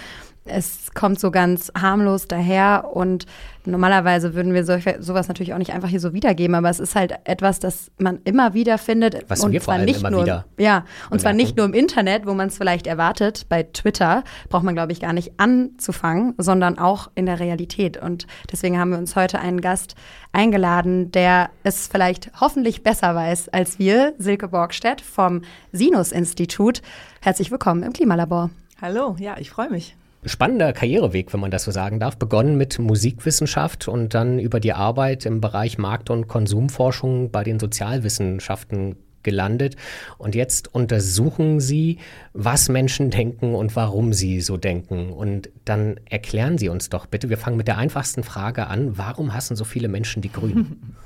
[0.46, 3.26] es kommt so ganz harmlos daher und
[3.66, 6.96] normalerweise würden wir solch, sowas natürlich auch nicht einfach hier so wiedergeben, aber es ist
[6.96, 9.30] halt etwas, das man immer wieder findet.
[9.30, 11.20] Was und wir zwar nicht nur, wieder Ja, und bemerken.
[11.20, 13.46] zwar nicht nur im Internet, wo man es vielleicht erwartet.
[13.50, 17.98] Bei Twitter braucht man, glaube ich, gar nicht anzufangen, sondern auch in der Realität.
[17.98, 19.96] Und deswegen haben wir uns heute einen Gast
[20.32, 26.82] eingeladen, der es vielleicht hoffentlich besser weiß als wir, Silke Borgstedt vom Sinus-Institut.
[27.22, 28.50] Herzlich willkommen im Klimalabor.
[28.82, 29.96] Hallo, ja, ich freue mich
[30.26, 32.18] spannender Karriereweg, wenn man das so sagen darf.
[32.18, 37.60] Begonnen mit Musikwissenschaft und dann über die Arbeit im Bereich Markt- und Konsumforschung bei den
[37.60, 39.76] Sozialwissenschaften gelandet.
[40.18, 42.00] Und jetzt untersuchen Sie,
[42.34, 45.12] was Menschen denken und warum sie so denken.
[45.12, 49.34] Und dann erklären Sie uns doch bitte, wir fangen mit der einfachsten Frage an, warum
[49.34, 50.96] hassen so viele Menschen die Grünen?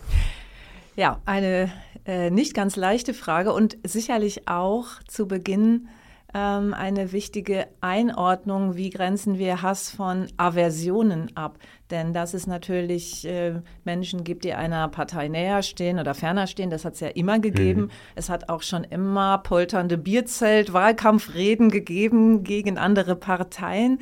[0.97, 1.69] Ja, eine
[2.05, 5.89] äh, nicht ganz leichte Frage und sicherlich auch zu Beginn
[6.35, 11.57] ähm, eine wichtige Einordnung, wie grenzen wir Hass von Aversionen ab.
[11.91, 16.69] Denn dass es natürlich äh, Menschen gibt, die einer Partei näher stehen oder ferner stehen,
[16.69, 17.83] das hat es ja immer gegeben.
[17.83, 17.91] Mhm.
[18.15, 23.99] Es hat auch schon immer polternde Bierzelt-Wahlkampfreden gegeben gegen andere Parteien.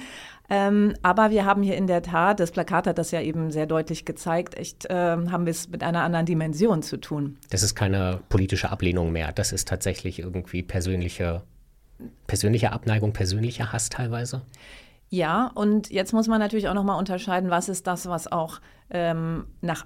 [0.50, 3.66] Ähm, aber wir haben hier in der Tat, das Plakat hat das ja eben sehr
[3.68, 7.38] deutlich gezeigt, echt äh, haben wir es mit einer anderen Dimension zu tun.
[7.50, 11.44] Das ist keine politische Ablehnung mehr, das ist tatsächlich irgendwie persönliche
[12.28, 14.42] persönliche Abneigung, persönlicher Hass teilweise?
[15.10, 19.46] Ja, und jetzt muss man natürlich auch nochmal unterscheiden, was ist das, was auch ähm,
[19.62, 19.86] nach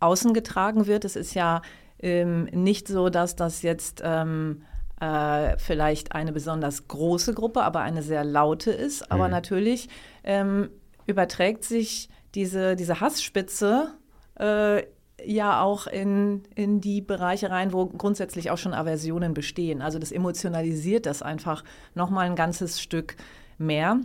[0.00, 1.04] außen getragen wird.
[1.04, 1.62] Es ist ja
[1.98, 4.62] ähm, nicht so, dass das jetzt ähm,
[5.00, 9.10] äh, vielleicht eine besonders große Gruppe, aber eine sehr laute ist.
[9.10, 9.30] Aber mhm.
[9.30, 9.88] natürlich
[10.24, 10.70] ähm,
[11.06, 13.94] überträgt sich diese, diese Hassspitze
[14.38, 14.82] äh,
[15.26, 19.82] ja auch in, in die Bereiche rein, wo grundsätzlich auch schon Aversionen bestehen.
[19.82, 23.16] Also das emotionalisiert das einfach nochmal ein ganzes Stück
[23.58, 24.00] mehr.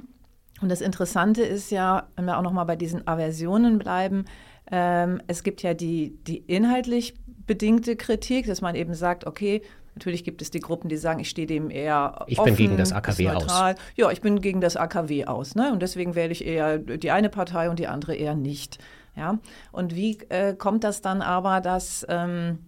[0.61, 4.25] Und das Interessante ist ja, wenn wir auch nochmal bei diesen Aversionen bleiben,
[4.71, 9.61] ähm, es gibt ja die, die inhaltlich bedingte Kritik, dass man eben sagt, okay,
[9.95, 12.77] Natürlich gibt es die Gruppen, die sagen, ich stehe dem eher Ich offen, bin gegen
[12.77, 13.75] das AKW aus.
[13.95, 15.55] Ja, ich bin gegen das AKW aus.
[15.55, 15.71] Ne?
[15.71, 18.77] Und deswegen wähle ich eher die eine Partei und die andere eher nicht.
[19.15, 19.39] Ja?
[19.71, 22.59] Und wie äh, kommt das dann aber, dass, ähm,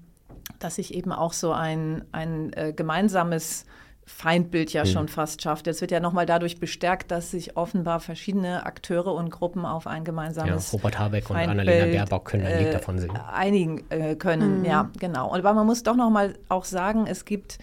[0.60, 3.66] dass sich eben auch so ein, ein äh, gemeinsames
[4.06, 4.88] Feindbild ja mhm.
[4.88, 5.68] schon fast schafft.
[5.68, 10.04] Es wird ja nochmal dadurch bestärkt, dass sich offenbar verschiedene Akteure und Gruppen auf ein
[10.04, 13.18] gemeinsames ja, Robert Habeck Feindbild, und Annalena Baerbock können ein Lied äh, davon singen.
[13.32, 14.66] Einigen äh, können, mhm.
[14.66, 15.34] ja, genau.
[15.34, 17.60] Aber man muss doch nochmal auch sagen, es gibt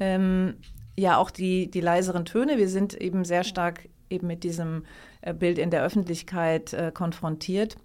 [0.00, 0.54] ähm,
[0.96, 2.56] ja auch die, die leiseren Töne.
[2.56, 4.84] Wir sind eben sehr stark eben mit diesem
[5.20, 7.76] äh, Bild in der Öffentlichkeit äh, konfrontiert.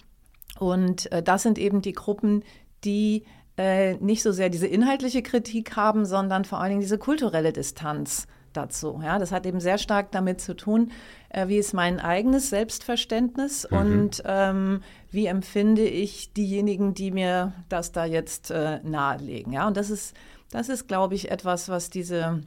[0.59, 2.43] Und äh, das sind eben die Gruppen,
[2.83, 3.25] die
[3.57, 8.27] äh, nicht so sehr diese inhaltliche Kritik haben, sondern vor allen Dingen diese kulturelle Distanz
[8.53, 8.99] dazu.
[9.03, 10.91] Ja, das hat eben sehr stark damit zu tun,
[11.29, 13.77] äh, wie ist mein eigenes Selbstverständnis mhm.
[13.77, 19.53] und ähm, wie empfinde ich diejenigen, die mir das da jetzt äh, nahelegen.
[19.53, 20.15] Ja, und das ist,
[20.51, 22.41] das ist, glaube ich, etwas, was diese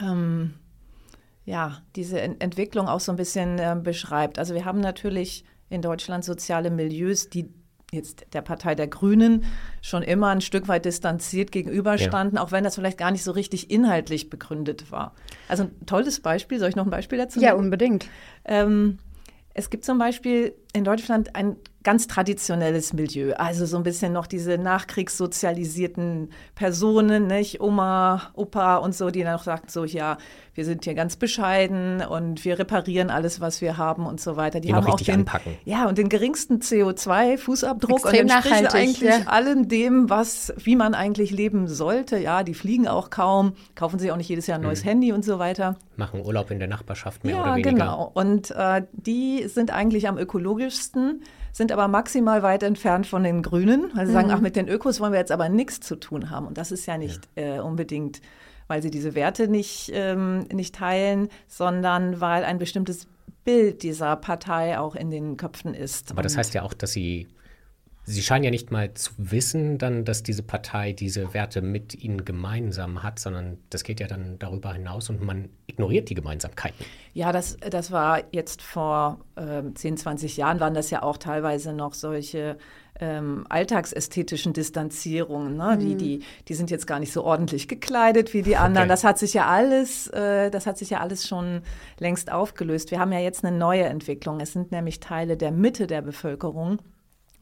[0.00, 0.54] ähm,
[1.44, 4.38] ja, diese Ent Entwicklung auch so ein bisschen äh, beschreibt.
[4.38, 7.48] Also wir haben natürlich in Deutschland soziale Milieus, die
[7.92, 9.44] jetzt der Partei der Grünen
[9.80, 12.42] schon immer ein Stück weit distanziert gegenüberstanden, ja.
[12.42, 15.14] auch wenn das vielleicht gar nicht so richtig inhaltlich begründet war.
[15.48, 18.08] Also ein tolles Beispiel, soll ich noch ein Beispiel dazu Ja, unbedingt.
[18.44, 18.98] Ähm,
[19.54, 24.26] es gibt zum Beispiel in Deutschland ein ganz traditionelles Milieu, also so ein bisschen noch
[24.26, 30.18] diese nachkriegssozialisierten Personen, nicht Oma, Opa und so, die dann auch sagten so, ja,
[30.54, 34.58] wir sind hier ganz bescheiden und wir reparieren alles, was wir haben und so weiter.
[34.58, 35.54] Die, die haben auch den, anpacken.
[35.64, 39.20] ja, und den geringsten CO2-Fußabdruck und entsprechen eigentlich ja.
[39.26, 42.18] allem dem, was, wie man eigentlich leben sollte.
[42.18, 44.88] Ja, die fliegen auch kaum, kaufen sich auch nicht jedes Jahr ein neues mhm.
[44.88, 45.76] Handy und so weiter.
[45.94, 47.70] Machen Urlaub in der Nachbarschaft mehr ja, oder weniger.
[47.70, 48.10] Genau.
[48.12, 51.22] Und äh, die sind eigentlich am ökologischsten
[51.56, 54.16] sind aber maximal weit entfernt von den Grünen, weil sie mhm.
[54.16, 56.46] sagen, ach, mit den Ökos wollen wir jetzt aber nichts zu tun haben.
[56.46, 57.56] Und das ist ja nicht ja.
[57.56, 58.20] Äh, unbedingt,
[58.68, 63.06] weil sie diese Werte nicht, ähm, nicht teilen, sondern weil ein bestimmtes
[63.44, 66.10] Bild dieser Partei auch in den Köpfen ist.
[66.10, 67.26] Aber das heißt ja auch, dass sie
[68.08, 72.24] Sie scheinen ja nicht mal zu wissen, dann, dass diese Partei diese Werte mit ihnen
[72.24, 76.86] gemeinsam hat, sondern das geht ja dann darüber hinaus und man ignoriert die Gemeinsamkeiten.
[77.14, 81.72] Ja, das, das war jetzt vor äh, 10, 20 Jahren, waren das ja auch teilweise
[81.72, 82.58] noch solche
[83.00, 85.56] ähm, alltagsästhetischen Distanzierungen.
[85.56, 85.74] Ne?
[85.74, 85.80] Mhm.
[85.80, 88.84] Die, die, die sind jetzt gar nicht so ordentlich gekleidet wie die anderen.
[88.84, 88.88] Okay.
[88.88, 91.62] Das hat sich ja alles, äh, das hat sich ja alles schon
[91.98, 92.92] längst aufgelöst.
[92.92, 94.38] Wir haben ja jetzt eine neue Entwicklung.
[94.38, 96.78] Es sind nämlich Teile der Mitte der Bevölkerung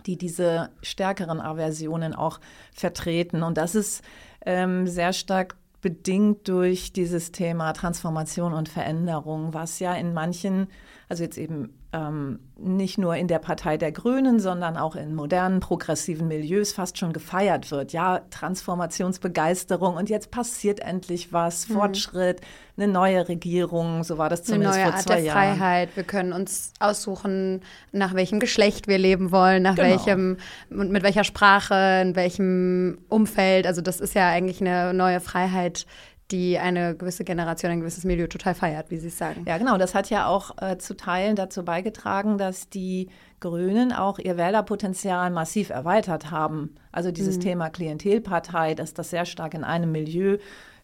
[0.06, 2.40] die diese stärkeren Aversionen auch
[2.72, 3.42] vertreten.
[3.42, 4.02] Und das ist
[4.44, 10.68] ähm, sehr stark bedingt durch dieses Thema Transformation und Veränderung, was ja in manchen,
[11.10, 15.60] also jetzt eben ähm, nicht nur in der Partei der Grünen, sondern auch in modernen
[15.60, 17.92] progressiven Milieus fast schon gefeiert wird.
[17.92, 21.74] Ja, Transformationsbegeisterung und jetzt passiert endlich was, mhm.
[21.74, 22.40] Fortschritt,
[22.76, 25.56] eine neue Regierung, so war das zumindest eine neue vor zwei Art der Jahren.
[25.56, 25.88] Freiheit.
[25.94, 29.88] Wir können uns aussuchen, nach welchem Geschlecht wir leben wollen, nach genau.
[29.88, 30.36] welchem
[30.70, 33.68] und mit welcher Sprache, in welchem Umfeld.
[33.68, 35.86] Also das ist ja eigentlich eine neue Freiheit,
[36.30, 39.44] die eine gewisse Generation, ein gewisses Milieu total feiert, wie Sie es sagen.
[39.46, 39.76] Ja, genau.
[39.76, 43.08] Das hat ja auch äh, zu Teilen dazu beigetragen, dass die
[43.40, 46.76] Grünen auch ihr Wählerpotenzial massiv erweitert haben.
[46.92, 47.40] Also dieses mhm.
[47.40, 50.38] Thema Klientelpartei, dass das sehr stark in einem Milieu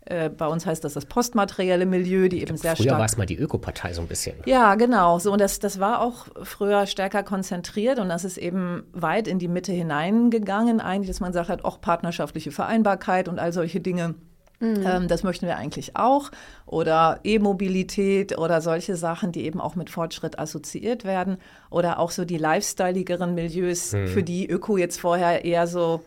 [0.07, 2.89] äh, bei uns heißt das das postmaterielle Milieu, die eben sehr früher stark.
[2.89, 4.37] Früher war es mal die Ökopartei so ein bisschen.
[4.47, 5.19] Ja, genau.
[5.19, 9.39] So, und das, das war auch früher stärker konzentriert und das ist eben weit in
[9.39, 14.15] die Mitte hineingegangen, eigentlich, dass man sagt hat, auch partnerschaftliche Vereinbarkeit und all solche Dinge
[14.61, 14.85] Mhm.
[14.87, 16.31] Ähm, das möchten wir eigentlich auch.
[16.67, 21.39] Oder E-Mobilität oder solche Sachen, die eben auch mit Fortschritt assoziiert werden.
[21.71, 24.07] Oder auch so die lifestyleigeren Milieus, mhm.
[24.07, 26.05] für die Öko jetzt vorher eher so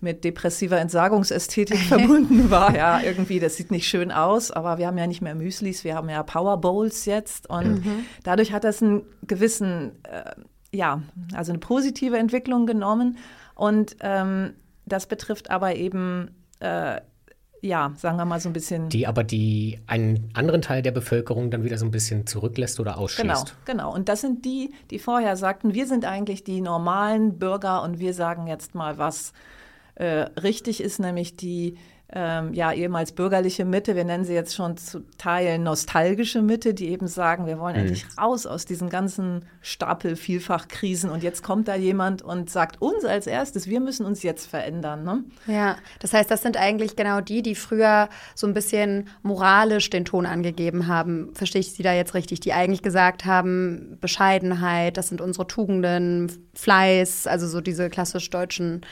[0.00, 2.76] mit depressiver Entsagungsästhetik verbunden war.
[2.76, 5.94] Ja, irgendwie, das sieht nicht schön aus, aber wir haben ja nicht mehr Müslis, wir
[5.94, 7.48] haben ja Power Bowls jetzt.
[7.48, 8.04] Und mhm.
[8.22, 10.30] dadurch hat das einen gewissen, äh,
[10.72, 11.02] ja,
[11.34, 13.16] also eine positive Entwicklung genommen.
[13.54, 14.52] Und ähm,
[14.84, 17.00] das betrifft aber eben äh,
[17.64, 18.90] ja, sagen wir mal so ein bisschen.
[18.90, 22.98] Die aber die einen anderen Teil der Bevölkerung dann wieder so ein bisschen zurücklässt oder
[22.98, 23.56] ausschließt.
[23.64, 23.94] Genau, genau.
[23.94, 28.12] Und das sind die, die vorher sagten, wir sind eigentlich die normalen Bürger und wir
[28.12, 29.32] sagen jetzt mal, was
[29.94, 31.76] äh, richtig ist, nämlich die
[32.12, 36.90] ähm, ja, ehemals bürgerliche Mitte, wir nennen sie jetzt schon zu Teilen nostalgische Mitte, die
[36.90, 37.80] eben sagen, wir wollen mhm.
[37.80, 43.04] endlich raus aus diesen ganzen Stapel Vielfachkrisen und jetzt kommt da jemand und sagt uns
[43.04, 45.02] als erstes, wir müssen uns jetzt verändern.
[45.02, 45.24] Ne?
[45.46, 50.04] Ja, das heißt, das sind eigentlich genau die, die früher so ein bisschen moralisch den
[50.04, 51.34] Ton angegeben haben.
[51.34, 52.38] Verstehe ich Sie da jetzt richtig?
[52.40, 58.82] Die eigentlich gesagt haben, Bescheidenheit, das sind unsere Tugenden, Fleiß, also so diese klassisch deutschen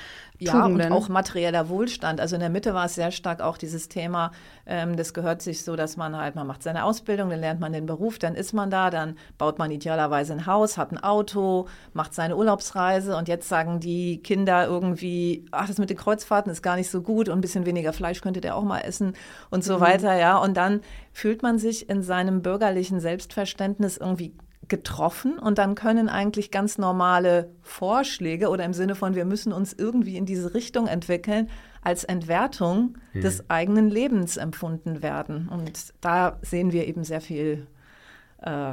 [0.45, 2.21] ja, und auch materieller Wohlstand.
[2.21, 4.33] Also in der Mitte war es sehr stark auch dieses Thema,
[4.67, 7.73] ähm, das gehört sich so, dass man halt, man macht seine Ausbildung, dann lernt man
[7.73, 11.67] den Beruf, dann ist man da, dann baut man idealerweise ein Haus, hat ein Auto,
[11.93, 16.63] macht seine Urlaubsreise und jetzt sagen die Kinder irgendwie, ach, das mit den Kreuzfahrten ist
[16.63, 19.15] gar nicht so gut und ein bisschen weniger Fleisch könntet ihr auch mal essen
[19.51, 19.81] und so mhm.
[19.81, 20.39] weiter, ja.
[20.39, 20.81] Und dann
[21.13, 24.35] fühlt man sich in seinem bürgerlichen Selbstverständnis irgendwie
[24.73, 29.75] getroffen und dann können eigentlich ganz normale Vorschläge oder im Sinne von, wir müssen uns
[29.75, 31.51] irgendwie in diese Richtung entwickeln,
[31.83, 33.21] als Entwertung hm.
[33.21, 35.51] des eigenen Lebens empfunden werden.
[35.51, 37.67] Und da sehen wir eben sehr viel
[38.41, 38.73] äh,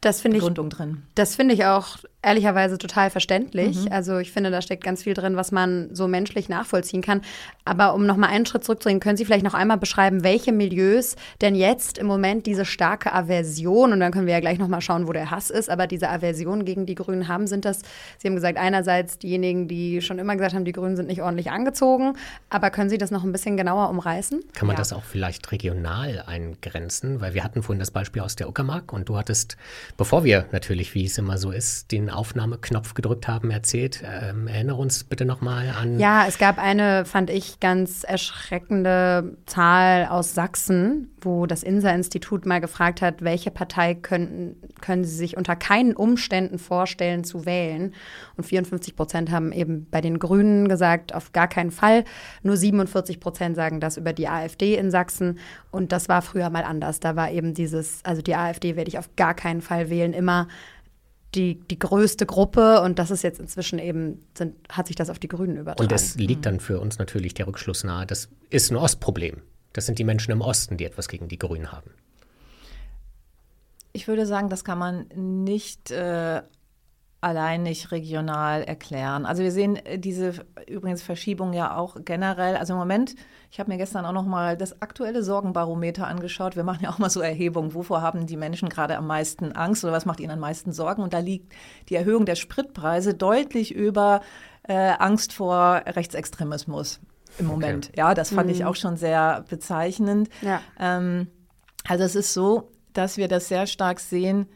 [0.00, 1.02] das ich, drin.
[1.16, 3.84] Das finde ich auch ehrlicherweise total verständlich.
[3.84, 3.92] Mhm.
[3.92, 7.22] Also ich finde, da steckt ganz viel drin, was man so menschlich nachvollziehen kann.
[7.64, 11.14] Aber um noch mal einen Schritt zurückzugehen, können Sie vielleicht noch einmal beschreiben, welche Milieus
[11.40, 14.80] denn jetzt im Moment diese starke Aversion und dann können wir ja gleich noch mal
[14.80, 15.70] schauen, wo der Hass ist.
[15.70, 17.82] Aber diese Aversion gegen die Grünen haben, sind das?
[18.18, 21.52] Sie haben gesagt, einerseits diejenigen, die schon immer gesagt haben, die Grünen sind nicht ordentlich
[21.52, 22.14] angezogen.
[22.50, 24.42] Aber können Sie das noch ein bisschen genauer umreißen?
[24.54, 24.78] Kann man ja.
[24.78, 27.20] das auch vielleicht regional eingrenzen?
[27.20, 29.56] Weil wir hatten vorhin das Beispiel aus der Uckermark und du hattest,
[29.96, 34.02] bevor wir natürlich, wie es immer so ist, den Aufnahmeknopf gedrückt haben, erzählt.
[34.04, 35.98] Ähm, erinnere uns bitte nochmal an.
[35.98, 42.60] Ja, es gab eine, fand ich, ganz erschreckende Zahl aus Sachsen, wo das INSA-Institut mal
[42.60, 47.94] gefragt hat, welche Partei können, können sie sich unter keinen Umständen vorstellen zu wählen.
[48.36, 52.04] Und 54 Prozent haben eben bei den Grünen gesagt, auf gar keinen Fall.
[52.42, 55.38] Nur 47 Prozent sagen das über die AfD in Sachsen.
[55.70, 57.00] Und das war früher mal anders.
[57.00, 60.48] Da war eben dieses, also die AfD werde ich auf gar keinen Fall wählen, immer
[61.34, 65.18] die, die größte Gruppe und das ist jetzt inzwischen eben, sind, hat sich das auf
[65.18, 65.82] die Grünen übertragen.
[65.82, 69.42] Und es liegt dann für uns natürlich der Rückschluss nahe, das ist ein Ostproblem.
[69.74, 71.90] Das sind die Menschen im Osten, die etwas gegen die Grünen haben.
[73.92, 76.42] Ich würde sagen, das kann man nicht äh,
[77.20, 79.26] allein nicht regional erklären.
[79.26, 80.34] Also wir sehen äh, diese
[80.68, 82.56] übrigens Verschiebung ja auch generell.
[82.56, 83.16] Also im Moment,
[83.50, 86.54] ich habe mir gestern auch noch mal das aktuelle Sorgenbarometer angeschaut.
[86.54, 89.82] Wir machen ja auch mal so Erhebungen, wovor haben die Menschen gerade am meisten Angst
[89.84, 91.02] oder was macht ihnen am meisten Sorgen?
[91.02, 91.52] Und da liegt
[91.88, 94.20] die Erhöhung der Spritpreise deutlich über
[94.62, 97.00] äh, Angst vor Rechtsextremismus
[97.38, 97.88] im Moment.
[97.88, 97.98] Okay.
[97.98, 98.54] Ja, das fand mhm.
[98.54, 100.28] ich auch schon sehr bezeichnend.
[100.42, 100.60] Ja.
[100.78, 101.26] Ähm,
[101.88, 104.46] also es ist so, dass wir das sehr stark sehen,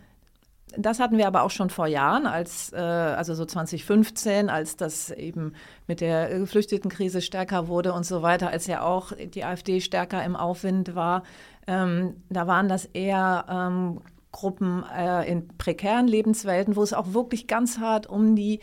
[0.76, 5.10] das hatten wir aber auch schon vor Jahren, als, äh, also so 2015, als das
[5.10, 5.54] eben
[5.86, 10.36] mit der Geflüchtetenkrise stärker wurde und so weiter, als ja auch die AfD stärker im
[10.36, 11.22] Aufwind war.
[11.66, 14.00] Ähm, da waren das eher ähm,
[14.32, 18.60] Gruppen äh, in prekären Lebenswelten, wo es auch wirklich ganz hart um die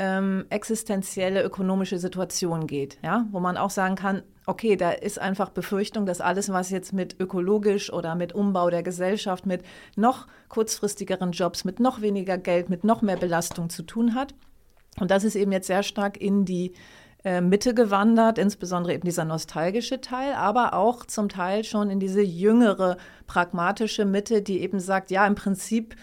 [0.00, 5.50] ähm, existenzielle ökonomische Situation geht, ja, wo man auch sagen kann, okay, da ist einfach
[5.50, 9.62] Befürchtung, dass alles, was jetzt mit ökologisch oder mit Umbau der Gesellschaft, mit
[9.96, 14.34] noch kurzfristigeren Jobs, mit noch weniger Geld, mit noch mehr Belastung zu tun hat.
[14.98, 16.72] Und das ist eben jetzt sehr stark in die
[17.22, 22.22] äh, Mitte gewandert, insbesondere eben dieser nostalgische Teil, aber auch zum Teil schon in diese
[22.22, 25.94] jüngere, pragmatische Mitte, die eben sagt, ja, im Prinzip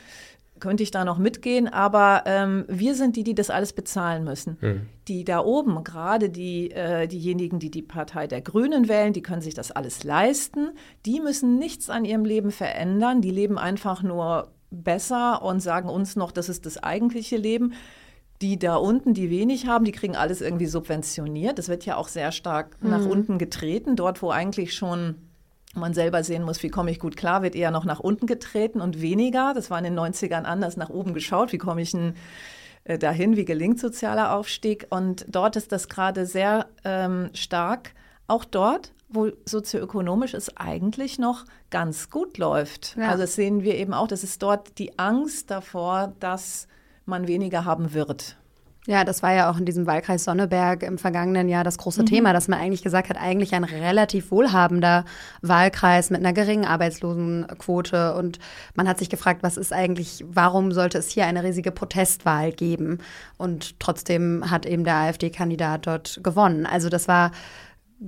[0.60, 4.58] könnte ich da noch mitgehen, aber ähm, wir sind die, die das alles bezahlen müssen.
[4.62, 4.82] Mhm.
[5.08, 9.42] Die da oben, gerade die, äh, diejenigen, die die Partei der Grünen wählen, die können
[9.42, 10.72] sich das alles leisten.
[11.06, 13.22] Die müssen nichts an ihrem Leben verändern.
[13.22, 17.74] Die leben einfach nur besser und sagen uns noch, das ist das eigentliche Leben.
[18.42, 21.58] Die da unten, die wenig haben, die kriegen alles irgendwie subventioniert.
[21.58, 22.90] Das wird ja auch sehr stark mhm.
[22.90, 25.16] nach unten getreten, dort, wo eigentlich schon
[25.78, 28.82] man selber sehen muss, wie komme ich gut klar, wird eher noch nach unten getreten
[28.82, 29.54] und weniger.
[29.54, 31.52] Das war in den 90ern anders nach oben geschaut.
[31.52, 32.16] Wie komme ich denn
[32.84, 33.36] äh, dahin?
[33.36, 34.88] Wie gelingt sozialer Aufstieg?
[34.90, 37.94] Und dort ist das gerade sehr ähm, stark.
[38.28, 42.96] Auch dort, wo sozioökonomisch es eigentlich noch ganz gut läuft.
[42.98, 43.10] Ja.
[43.10, 46.68] Also das sehen wir eben auch, das ist dort die Angst davor, dass
[47.06, 48.38] man weniger haben wird.
[48.88, 52.06] Ja, das war ja auch in diesem Wahlkreis Sonneberg im vergangenen Jahr das große mhm.
[52.06, 55.04] Thema, dass man eigentlich gesagt hat, eigentlich ein relativ wohlhabender
[55.42, 58.16] Wahlkreis mit einer geringen Arbeitslosenquote.
[58.16, 58.40] Und
[58.76, 63.00] man hat sich gefragt, was ist eigentlich, warum sollte es hier eine riesige Protestwahl geben?
[63.36, 66.66] Und trotzdem hat eben der AfD-Kandidat dort gewonnen.
[66.66, 67.32] Also das war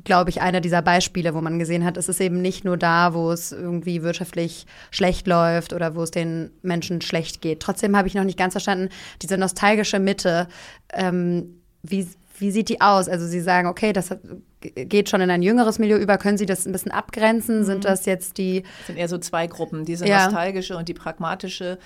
[0.04, 3.14] glaube ich, einer dieser Beispiele, wo man gesehen hat, es ist eben nicht nur da,
[3.14, 7.60] wo es irgendwie wirtschaftlich schlecht läuft oder wo es den Menschen schlecht geht.
[7.60, 8.90] Trotzdem habe ich noch nicht ganz verstanden,
[9.22, 10.48] diese nostalgische Mitte,
[10.94, 13.10] ähm, wie, wie sieht die aus?
[13.10, 14.16] Also Sie sagen, okay, das
[14.62, 16.18] geht schon in ein jüngeres Milieu über.
[16.18, 17.64] Können Sie das ein bisschen abgrenzen?
[17.64, 17.82] Sind mhm.
[17.82, 18.64] das jetzt die?
[18.64, 20.26] Das sind eher so zwei Gruppen, diese ja.
[20.26, 21.78] nostalgische und die pragmatische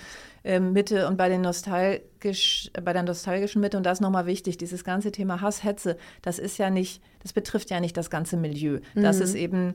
[0.44, 4.58] äh, Mitte und bei, den nostalgisch, bei der nostalgischen Mitte, und das ist nochmal wichtig,
[4.58, 8.36] dieses ganze Thema Hass, Hetze, das ist ja nicht, das betrifft ja nicht das ganze
[8.36, 8.80] Milieu.
[8.94, 9.22] Das mhm.
[9.22, 9.74] ist eben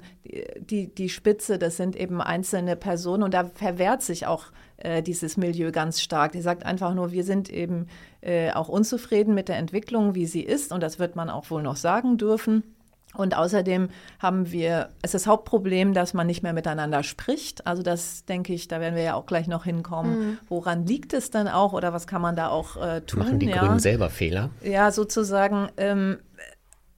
[0.60, 4.46] die, die Spitze, das sind eben einzelne Personen und da verwehrt sich auch
[4.78, 6.34] äh, dieses Milieu ganz stark.
[6.34, 7.88] Die sagt einfach nur, wir sind eben
[8.22, 11.64] äh, auch unzufrieden mit der Entwicklung, wie sie ist und das wird man auch wohl
[11.64, 12.64] noch sagen dürfen.
[13.16, 17.66] Und außerdem haben wir, es ist das Hauptproblem, dass man nicht mehr miteinander spricht.
[17.66, 20.20] Also das denke ich, da werden wir ja auch gleich noch hinkommen.
[20.20, 20.38] Mhm.
[20.48, 23.20] Woran liegt es dann auch oder was kann man da auch äh, tun?
[23.20, 23.60] Machen die ja?
[23.60, 24.52] Grünen selber Fehler?
[24.62, 25.70] Ja, sozusagen.
[25.78, 26.20] Ähm,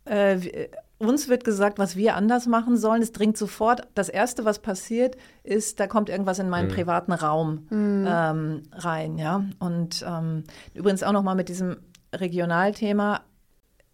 [0.05, 3.01] äh, uns wird gesagt, was wir anders machen sollen.
[3.01, 3.87] Es dringt sofort.
[3.95, 6.73] Das Erste, was passiert, ist, da kommt irgendwas in meinen mhm.
[6.73, 8.07] privaten Raum mhm.
[8.07, 9.17] ähm, rein.
[9.17, 9.43] Ja?
[9.59, 10.43] Und ähm,
[10.73, 11.77] übrigens auch noch mal mit diesem
[12.13, 13.21] Regionalthema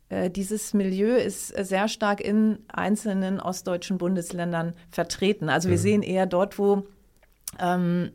[0.09, 5.49] dieses Milieu ist sehr stark in einzelnen ostdeutschen Bundesländern vertreten.
[5.49, 5.81] Also wir mhm.
[5.81, 6.87] sehen eher dort, wo
[7.59, 8.11] ähm,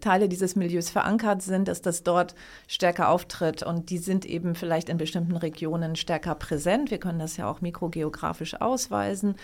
[0.00, 2.34] Teile dieses Milieus verankert sind, dass das dort
[2.66, 3.62] stärker auftritt.
[3.62, 6.90] Und die sind eben vielleicht in bestimmten Regionen stärker präsent.
[6.90, 9.36] Wir können das ja auch mikrogeografisch ausweisen.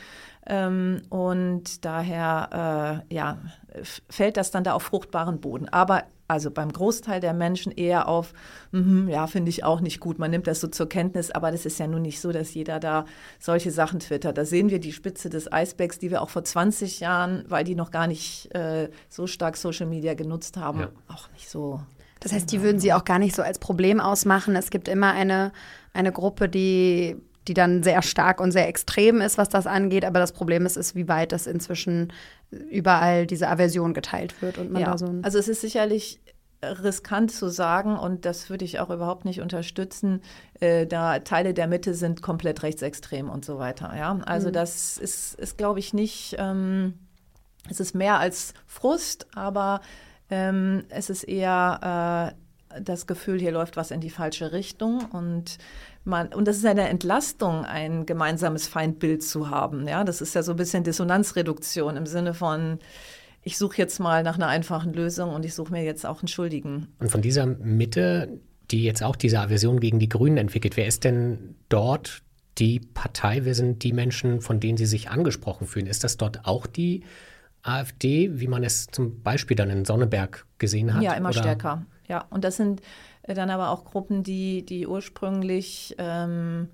[0.46, 3.38] Ähm, und daher äh, ja,
[4.08, 5.68] fällt das dann da auf fruchtbaren Boden.
[5.68, 8.32] Aber also beim Großteil der Menschen eher auf,
[8.72, 10.18] mm, ja, finde ich auch nicht gut.
[10.18, 12.80] Man nimmt das so zur Kenntnis, aber das ist ja nun nicht so, dass jeder
[12.80, 13.04] da
[13.38, 14.38] solche Sachen twittert.
[14.38, 17.74] Da sehen wir die Spitze des Eisbergs, die wir auch vor 20 Jahren, weil die
[17.74, 20.88] noch gar nicht äh, so stark Social Media genutzt haben, ja.
[21.08, 21.80] auch nicht so
[22.20, 24.56] Das heißt, die würden Sie auch gar nicht so als Problem ausmachen.
[24.56, 25.52] Es gibt immer eine,
[25.92, 27.16] eine Gruppe, die,
[27.46, 30.04] die dann sehr stark und sehr extrem ist, was das angeht.
[30.04, 32.12] Aber das Problem ist, ist wie weit das inzwischen
[32.70, 34.90] überall diese Aversion geteilt wird und man ja.
[34.92, 36.20] da so Also es ist sicherlich
[36.62, 40.22] riskant zu sagen und das würde ich auch überhaupt nicht unterstützen.
[40.60, 43.92] Äh, da Teile der Mitte sind komplett rechtsextrem und so weiter.
[43.96, 44.52] Ja, also mhm.
[44.52, 46.36] das ist, ist glaube ich nicht.
[46.38, 46.94] Ähm,
[47.68, 49.80] es ist mehr als Frust, aber
[50.30, 52.34] ähm, es ist eher
[52.74, 55.58] äh, das Gefühl, hier läuft was in die falsche Richtung und
[56.04, 59.86] man, und das ist eine Entlastung, ein gemeinsames Feindbild zu haben.
[59.86, 62.80] Ja, das ist ja so ein bisschen Dissonanzreduktion im Sinne von,
[63.42, 66.28] ich suche jetzt mal nach einer einfachen Lösung und ich suche mir jetzt auch einen
[66.28, 66.88] Schuldigen.
[67.00, 68.40] Und von dieser Mitte,
[68.70, 72.22] die jetzt auch diese Aversion gegen die Grünen entwickelt, wer ist denn dort
[72.58, 73.44] die Partei?
[73.44, 75.86] Wer sind die Menschen, von denen Sie sich angesprochen fühlen?
[75.86, 77.02] Ist das dort auch die
[77.62, 81.02] AfD, wie man es zum Beispiel dann in Sonneberg gesehen hat?
[81.02, 81.38] Ja, immer oder?
[81.38, 81.86] stärker.
[82.08, 82.80] Ja, und das sind
[83.22, 86.68] äh, dann aber auch Gruppen, die, die ursprünglich ähm,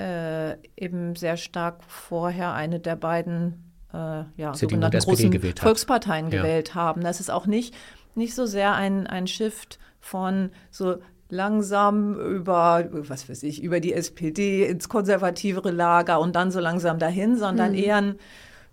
[0.00, 6.42] äh, eben sehr stark vorher eine der beiden äh, ja, sogenannten großen gewählt Volksparteien ja.
[6.42, 7.02] gewählt haben.
[7.02, 7.74] Das ist auch nicht,
[8.14, 10.96] nicht so sehr ein, ein Shift von so
[11.30, 16.98] langsam über, was weiß ich, über die SPD ins konservativere Lager und dann so langsam
[16.98, 17.78] dahin, sondern mhm.
[17.78, 18.14] eher ein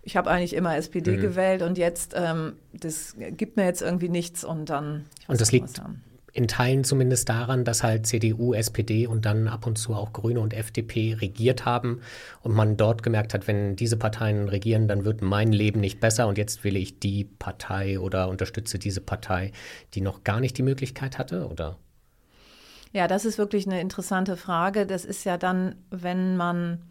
[0.06, 1.20] ich habe eigentlich immer SPD mhm.
[1.20, 5.04] gewählt und jetzt, ähm, das gibt mir jetzt irgendwie nichts und dann.
[5.26, 5.82] Und das liegt
[6.36, 10.40] in Teilen zumindest daran, dass halt CDU, SPD und dann ab und zu auch Grüne
[10.40, 12.02] und FDP regiert haben
[12.42, 16.28] und man dort gemerkt hat, wenn diese Parteien regieren, dann wird mein Leben nicht besser
[16.28, 19.52] und jetzt wähle ich die Partei oder unterstütze diese Partei,
[19.94, 21.78] die noch gar nicht die Möglichkeit hatte, oder?
[22.92, 24.84] Ja, das ist wirklich eine interessante Frage.
[24.84, 26.82] Das ist ja dann, wenn man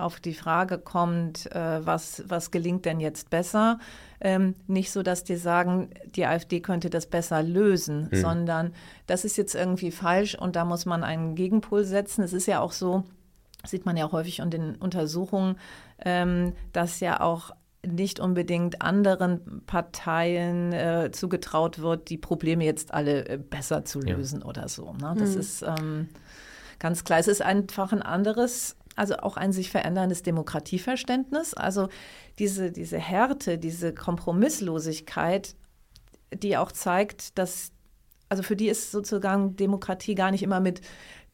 [0.00, 3.78] auf die Frage kommt, äh, was, was gelingt denn jetzt besser?
[4.20, 8.16] Ähm, nicht so, dass die sagen, die AfD könnte das besser lösen, mhm.
[8.16, 8.72] sondern
[9.06, 12.22] das ist jetzt irgendwie falsch und da muss man einen Gegenpol setzen.
[12.22, 13.04] Es ist ja auch so,
[13.64, 15.56] sieht man ja auch häufig in den Untersuchungen,
[16.04, 17.52] ähm, dass ja auch
[17.86, 24.40] nicht unbedingt anderen Parteien äh, zugetraut wird, die Probleme jetzt alle äh, besser zu lösen
[24.40, 24.46] ja.
[24.46, 24.92] oder so.
[24.94, 25.14] Ne?
[25.18, 25.40] Das mhm.
[25.40, 26.08] ist ähm,
[26.78, 27.18] ganz klar.
[27.18, 31.54] Es ist einfach ein anderes also auch ein sich veränderndes Demokratieverständnis.
[31.54, 31.88] Also
[32.38, 35.54] diese, diese Härte, diese Kompromisslosigkeit,
[36.34, 37.70] die auch zeigt, dass,
[38.28, 40.80] also für die ist sozusagen Demokratie gar nicht immer mit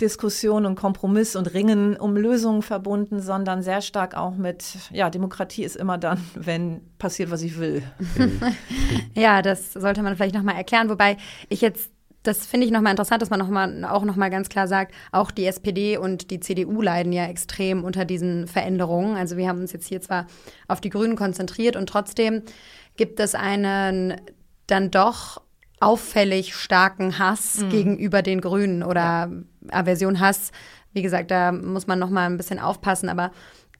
[0.00, 5.62] Diskussion und Kompromiss und Ringen um Lösungen verbunden, sondern sehr stark auch mit, ja, Demokratie
[5.62, 7.84] ist immer dann, wenn passiert, was ich will.
[9.14, 11.16] ja, das sollte man vielleicht nochmal erklären, wobei
[11.48, 11.90] ich jetzt
[12.22, 15.30] das finde ich nochmal interessant, dass man noch mal, auch nochmal ganz klar sagt, auch
[15.30, 19.16] die SPD und die CDU leiden ja extrem unter diesen Veränderungen.
[19.16, 20.26] Also wir haben uns jetzt hier zwar
[20.68, 22.42] auf die Grünen konzentriert und trotzdem
[22.96, 24.20] gibt es einen
[24.66, 25.42] dann doch
[25.80, 27.70] auffällig starken Hass mhm.
[27.70, 29.30] gegenüber den Grünen oder ja.
[29.70, 30.52] Aversion Hass.
[30.92, 33.32] Wie gesagt, da muss man nochmal ein bisschen aufpassen, aber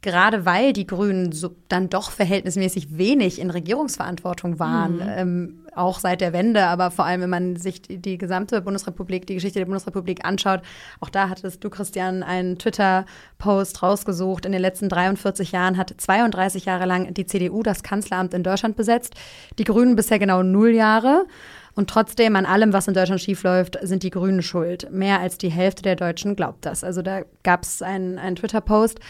[0.02, 5.02] gerade weil die Grünen so dann doch verhältnismäßig wenig in Regierungsverantwortung waren, mhm.
[5.16, 9.26] ähm, auch seit der Wende, aber vor allem, wenn man sich die, die, gesamte Bundesrepublik,
[9.26, 10.60] die Geschichte der Bundesrepublik anschaut,
[11.00, 14.44] auch da hattest du, Christian, einen Twitter-Post rausgesucht.
[14.44, 18.76] In den letzten 43 Jahren hat 32 Jahre lang die CDU das Kanzleramt in Deutschland
[18.76, 19.14] besetzt,
[19.58, 21.26] die Grünen bisher genau null Jahre.
[21.74, 24.90] Und trotzdem an allem, was in Deutschland schiefläuft, sind die Grünen schuld.
[24.92, 26.84] Mehr als die Hälfte der Deutschen glaubt das.
[26.84, 29.00] Also da gab es einen, einen Twitter-Post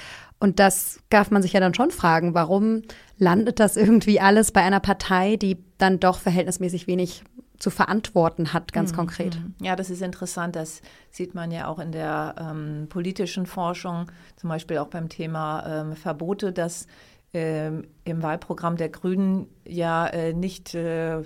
[0.43, 2.83] und das darf man sich ja dann schon fragen, warum
[3.17, 7.23] landet das irgendwie alles bei einer Partei, die dann doch verhältnismäßig wenig
[7.61, 8.97] zu verantworten hat, ganz mhm.
[8.97, 9.39] konkret.
[9.61, 10.57] Ja, das ist interessant.
[10.57, 10.83] Das
[11.13, 15.95] sieht man ja auch in der ähm, politischen Forschung, zum Beispiel auch beim Thema ähm,
[15.95, 16.89] Verbote, dass
[17.33, 21.23] ähm, im Wahlprogramm der Grünen ja äh, nicht äh,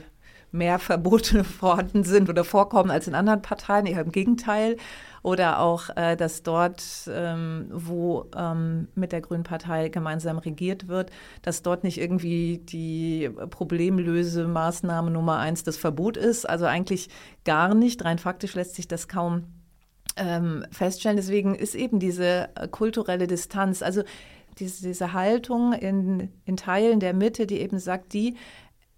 [0.53, 4.77] mehr Verbote vorhanden sind oder vorkommen als in anderen Parteien, eher im Gegenteil.
[5.23, 11.11] Oder auch, äh, dass dort, ähm, wo ähm, mit der Grünen Partei gemeinsam regiert wird,
[11.43, 16.49] dass dort nicht irgendwie die Problemlösemaßnahme Nummer eins das Verbot ist.
[16.49, 17.09] Also eigentlich
[17.45, 18.05] gar nicht.
[18.05, 19.45] Rein faktisch lässt sich das kaum
[20.17, 21.17] ähm, feststellen.
[21.17, 24.03] Deswegen ist eben diese äh, kulturelle Distanz, also
[24.59, 28.37] diese, diese Haltung in, in Teilen der Mitte, die eben sagt, die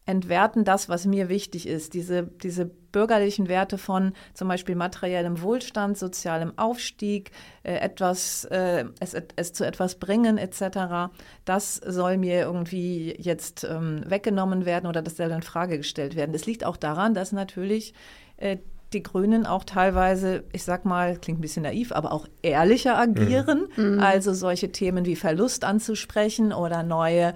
[0.08, 1.92] entwerten das, was mir wichtig ist.
[1.92, 7.30] Diese, diese bürgerlichen Werte von zum Beispiel materiellem Wohlstand, sozialem Aufstieg,
[7.62, 11.12] äh, etwas, äh, es, es zu etwas bringen etc.,
[11.44, 16.32] das soll mir irgendwie jetzt ähm, weggenommen werden oder das soll in Frage gestellt werden.
[16.32, 17.92] Das liegt auch daran, dass natürlich
[18.38, 18.56] äh,
[18.94, 23.68] die Grünen auch teilweise, ich sag mal, klingt ein bisschen naiv, aber auch ehrlicher agieren.
[23.76, 23.96] Mhm.
[23.96, 24.00] mhm.
[24.00, 27.34] Also solche Themen wie Verlust anzusprechen oder neue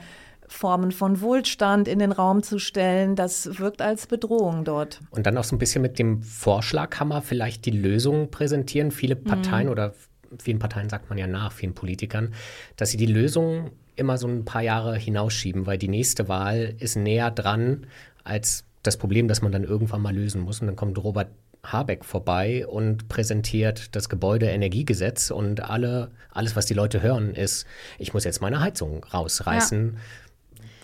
[0.52, 5.00] Formen von Wohlstand in den Raum zu stellen, das wirkt als Bedrohung dort.
[5.10, 8.90] Und dann auch so ein bisschen mit dem Vorschlaghammer vielleicht die Lösung präsentieren.
[8.90, 9.72] Viele Parteien mhm.
[9.72, 9.94] oder
[10.38, 12.34] vielen Parteien sagt man ja nach, vielen Politikern,
[12.76, 16.96] dass sie die Lösung immer so ein paar Jahre hinausschieben, weil die nächste Wahl ist
[16.96, 17.86] näher dran
[18.24, 20.60] als das Problem, das man dann irgendwann mal lösen muss.
[20.60, 21.28] Und dann kommt Robert
[21.64, 27.66] Habeck vorbei und präsentiert das Gebäudeenergiegesetz und alle, alles, was die Leute hören, ist,
[27.98, 30.00] ich muss jetzt meine Heizung rausreißen, ja.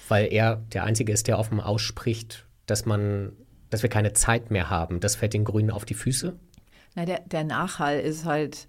[0.09, 3.33] Weil er der Einzige ist, der offen ausspricht, dass man,
[3.71, 5.01] dass wir keine Zeit mehr haben.
[5.01, 6.37] Das fällt den Grünen auf die Füße.
[6.95, 8.69] Na, der, der Nachhall ist halt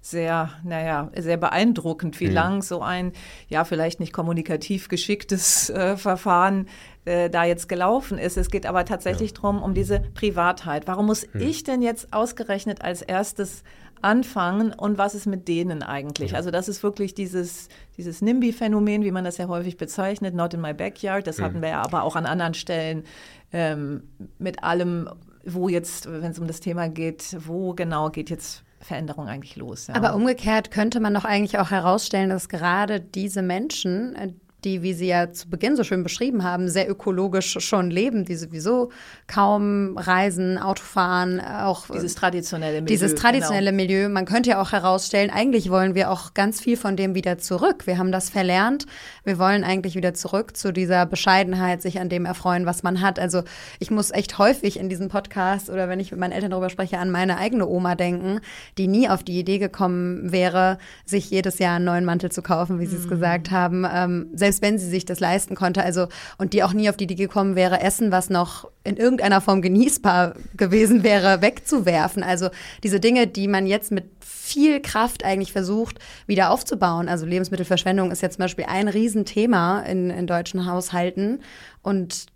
[0.00, 2.34] sehr, naja, sehr beeindruckend, wie mhm.
[2.34, 3.12] lang so ein,
[3.48, 6.68] ja, vielleicht nicht kommunikativ geschicktes äh, Verfahren
[7.04, 8.36] äh, da jetzt gelaufen ist.
[8.36, 9.36] Es geht aber tatsächlich ja.
[9.36, 10.86] darum, um diese Privatheit.
[10.86, 11.40] Warum muss mhm.
[11.40, 13.62] ich denn jetzt ausgerechnet als erstes
[14.02, 16.34] anfangen und was ist mit denen eigentlich?
[16.34, 20.60] Also das ist wirklich dieses, dieses NIMBY-Phänomen, wie man das ja häufig bezeichnet, not in
[20.60, 21.26] my backyard.
[21.26, 21.42] Das mhm.
[21.44, 23.04] hatten wir ja aber auch an anderen Stellen
[23.52, 24.02] ähm,
[24.38, 25.08] mit allem,
[25.44, 29.88] wo jetzt, wenn es um das Thema geht, wo genau geht jetzt Veränderung eigentlich los.
[29.88, 29.94] Ja.
[29.94, 34.32] Aber umgekehrt könnte man doch eigentlich auch herausstellen, dass gerade diese Menschen, äh,
[34.64, 38.34] die, wie Sie ja zu Beginn so schön beschrieben haben, sehr ökologisch schon leben, die
[38.34, 38.90] sowieso
[39.26, 42.86] kaum reisen, Auto fahren, auch dieses traditionelle Milieu.
[42.86, 43.82] Dieses traditionelle genau.
[43.82, 44.08] Milieu.
[44.08, 47.86] Man könnte ja auch herausstellen, eigentlich wollen wir auch ganz viel von dem wieder zurück.
[47.86, 48.86] Wir haben das verlernt.
[49.24, 53.18] Wir wollen eigentlich wieder zurück zu dieser Bescheidenheit, sich an dem erfreuen, was man hat.
[53.18, 53.42] Also
[53.78, 56.98] ich muss echt häufig in diesem Podcast oder wenn ich mit meinen Eltern darüber spreche,
[56.98, 58.40] an meine eigene Oma denken,
[58.76, 62.80] die nie auf die Idee gekommen wäre, sich jedes Jahr einen neuen Mantel zu kaufen,
[62.80, 63.10] wie Sie es mhm.
[63.10, 63.86] gesagt haben.
[63.90, 65.82] Ähm, selbst wenn sie sich das leisten konnte.
[65.82, 69.42] Also, und die auch nie auf die Idee gekommen wäre, Essen, was noch in irgendeiner
[69.42, 72.22] Form genießbar gewesen wäre, wegzuwerfen.
[72.22, 72.48] Also
[72.82, 77.08] diese Dinge, die man jetzt mit viel Kraft eigentlich versucht, wieder aufzubauen.
[77.08, 81.40] Also Lebensmittelverschwendung ist jetzt zum Beispiel ein Riesenthema in, in deutschen Haushalten.
[81.82, 82.26] Und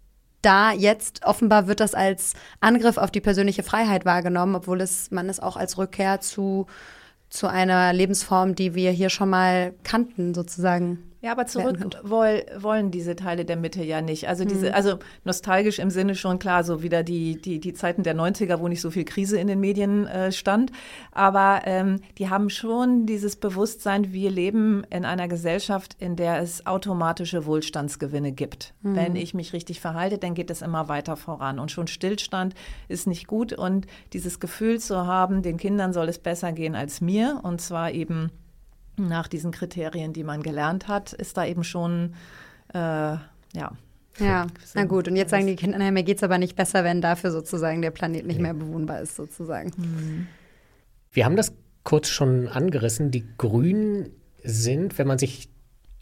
[0.42, 5.30] da jetzt offenbar wird das als Angriff auf die persönliche Freiheit wahrgenommen, obwohl es, man
[5.30, 6.66] es auch als Rückkehr zu,
[7.30, 12.90] zu einer Lebensform, die wir hier schon mal kannten, sozusagen ja, aber zurück woll, wollen
[12.90, 14.28] diese Teile der Mitte ja nicht.
[14.28, 14.74] Also diese, mhm.
[14.74, 18.66] also nostalgisch im Sinne schon klar, so wieder die, die, die Zeiten der 90er, wo
[18.66, 20.72] nicht so viel Krise in den Medien äh, stand.
[21.12, 26.66] Aber ähm, die haben schon dieses Bewusstsein, wir leben in einer Gesellschaft, in der es
[26.66, 28.74] automatische Wohlstandsgewinne gibt.
[28.82, 28.96] Mhm.
[28.96, 31.60] Wenn ich mich richtig verhalte, dann geht es immer weiter voran.
[31.60, 32.54] Und schon Stillstand
[32.88, 33.52] ist nicht gut.
[33.52, 37.92] Und dieses Gefühl zu haben, den Kindern soll es besser gehen als mir, und zwar
[37.92, 38.32] eben
[38.96, 42.14] nach diesen Kriterien, die man gelernt hat, ist da eben schon,
[42.72, 43.72] äh, ja.
[44.18, 45.08] Ja, na gut.
[45.08, 47.90] Und jetzt sagen die Kinder, mir geht es aber nicht besser, wenn dafür sozusagen der
[47.90, 49.72] Planet nicht mehr bewohnbar ist, sozusagen.
[49.76, 50.26] Mhm.
[51.12, 53.10] Wir haben das kurz schon angerissen.
[53.10, 54.10] Die Grünen
[54.44, 55.48] sind, wenn man sich,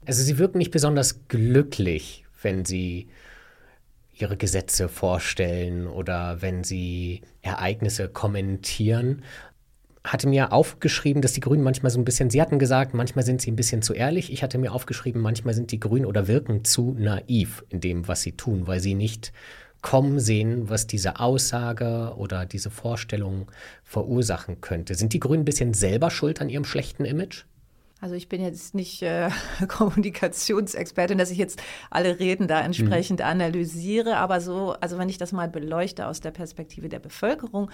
[0.07, 3.09] also sie wirken nicht besonders glücklich, wenn sie
[4.21, 9.23] ihre Gesetze vorstellen oder wenn sie Ereignisse kommentieren
[10.05, 13.43] hatte mir aufgeschrieben, dass die Grünen manchmal so ein bisschen, Sie hatten gesagt, manchmal sind
[13.43, 14.33] sie ein bisschen zu ehrlich.
[14.33, 18.23] Ich hatte mir aufgeschrieben, manchmal sind die Grünen oder wirken zu naiv in dem, was
[18.23, 19.33] sie tun, weil sie nicht
[19.83, 23.51] kommen sehen, was diese Aussage oder diese Vorstellung
[23.83, 24.95] verursachen könnte.
[24.95, 27.45] Sind die Grünen ein bisschen selber schuld an ihrem schlechten Image?
[28.01, 29.29] Also ich bin jetzt nicht äh,
[29.69, 33.27] Kommunikationsexpertin, dass ich jetzt alle Reden da entsprechend mhm.
[33.27, 37.71] analysiere, aber so, also wenn ich das mal beleuchte aus der Perspektive der Bevölkerung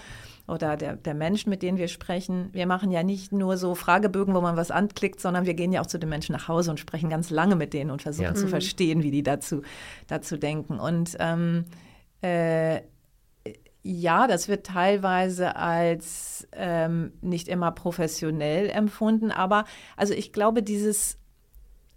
[0.47, 4.35] oder der, der Menschen, mit denen wir sprechen, wir machen ja nicht nur so Fragebögen,
[4.35, 6.79] wo man was anklickt, sondern wir gehen ja auch zu den Menschen nach Hause und
[6.79, 8.35] sprechen ganz lange mit denen und versuchen ja.
[8.35, 8.49] zu mhm.
[8.49, 9.61] verstehen, wie die dazu,
[10.07, 10.79] dazu denken.
[10.79, 11.65] Und ähm,
[12.21, 12.81] äh,
[13.87, 19.63] ja, das wird teilweise als ähm, nicht immer professionell empfunden, aber
[19.95, 21.17] also ich glaube, dieses,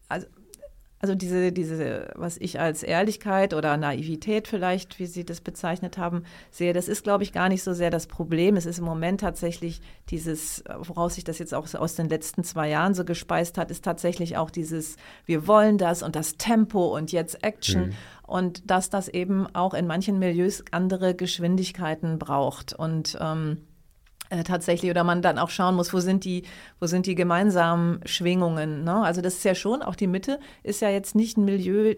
[0.08, 0.28] also,
[1.00, 6.24] also diese, diese, was ich als Ehrlichkeit oder Naivität vielleicht, wie Sie das bezeichnet haben,
[6.50, 8.56] sehe, das ist, glaube ich, gar nicht so sehr das Problem.
[8.56, 9.80] Es ist im Moment tatsächlich
[10.10, 13.82] dieses, woraus sich das jetzt auch aus den letzten zwei Jahren so gespeist hat, ist
[13.82, 17.86] tatsächlich auch dieses, wir wollen das und das Tempo und jetzt Action.
[17.86, 17.94] Mhm
[18.30, 23.66] und dass das eben auch in manchen Milieus andere Geschwindigkeiten braucht und ähm,
[24.30, 26.44] äh, tatsächlich oder man dann auch schauen muss, wo sind die,
[26.78, 28.84] wo sind die gemeinsamen Schwingungen.
[28.84, 29.02] Ne?
[29.02, 31.94] Also das ist ja schon, auch die Mitte ist ja jetzt nicht ein Milieu,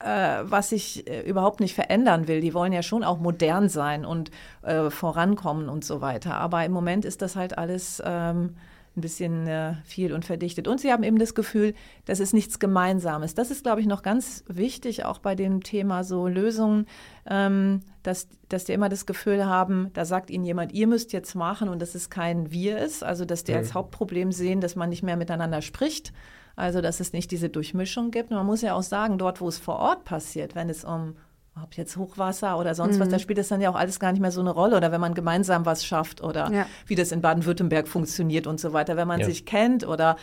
[0.00, 2.40] äh, was sich äh, überhaupt nicht verändern will.
[2.40, 4.30] Die wollen ja schon auch modern sein und
[4.62, 6.36] äh, vorankommen und so weiter.
[6.36, 8.54] Aber im Moment ist das halt alles ähm,
[8.98, 10.68] ein bisschen äh, viel und verdichtet.
[10.68, 11.74] Und sie haben eben das Gefühl,
[12.04, 13.34] das ist nichts Gemeinsames.
[13.34, 16.86] Das ist, glaube ich, noch ganz wichtig, auch bei dem Thema so Lösungen,
[17.28, 21.34] ähm, dass, dass die immer das Gefühl haben, da sagt ihnen jemand, ihr müsst jetzt
[21.34, 23.02] machen und dass es kein Wir ist.
[23.02, 23.58] Also, dass die mhm.
[23.58, 26.12] als Hauptproblem sehen, dass man nicht mehr miteinander spricht.
[26.56, 28.30] Also, dass es nicht diese Durchmischung gibt.
[28.30, 31.14] Und man muss ja auch sagen, dort, wo es vor Ort passiert, wenn es um
[31.62, 33.00] ob jetzt Hochwasser oder sonst mhm.
[33.00, 34.76] was, da spielt das dann ja auch alles gar nicht mehr so eine Rolle.
[34.76, 36.66] Oder wenn man gemeinsam was schafft oder ja.
[36.86, 38.96] wie das in Baden-Württemberg funktioniert und so weiter.
[38.96, 39.26] Wenn man ja.
[39.26, 40.16] sich kennt oder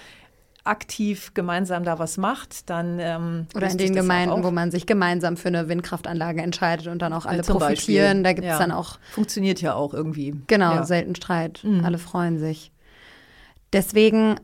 [0.65, 5.37] aktiv gemeinsam da was macht, dann ähm, oder in den Gemeinden, wo man sich gemeinsam
[5.37, 8.23] für eine Windkraftanlage entscheidet und dann auch alle ja, profitieren.
[8.23, 8.23] Beispiel.
[8.23, 10.35] Da gibt es dann auch funktioniert ja auch irgendwie.
[10.47, 11.61] Genau, selten Streit.
[11.63, 11.85] Mhm.
[11.85, 12.71] Alle freuen sich.
[13.73, 14.39] Deswegen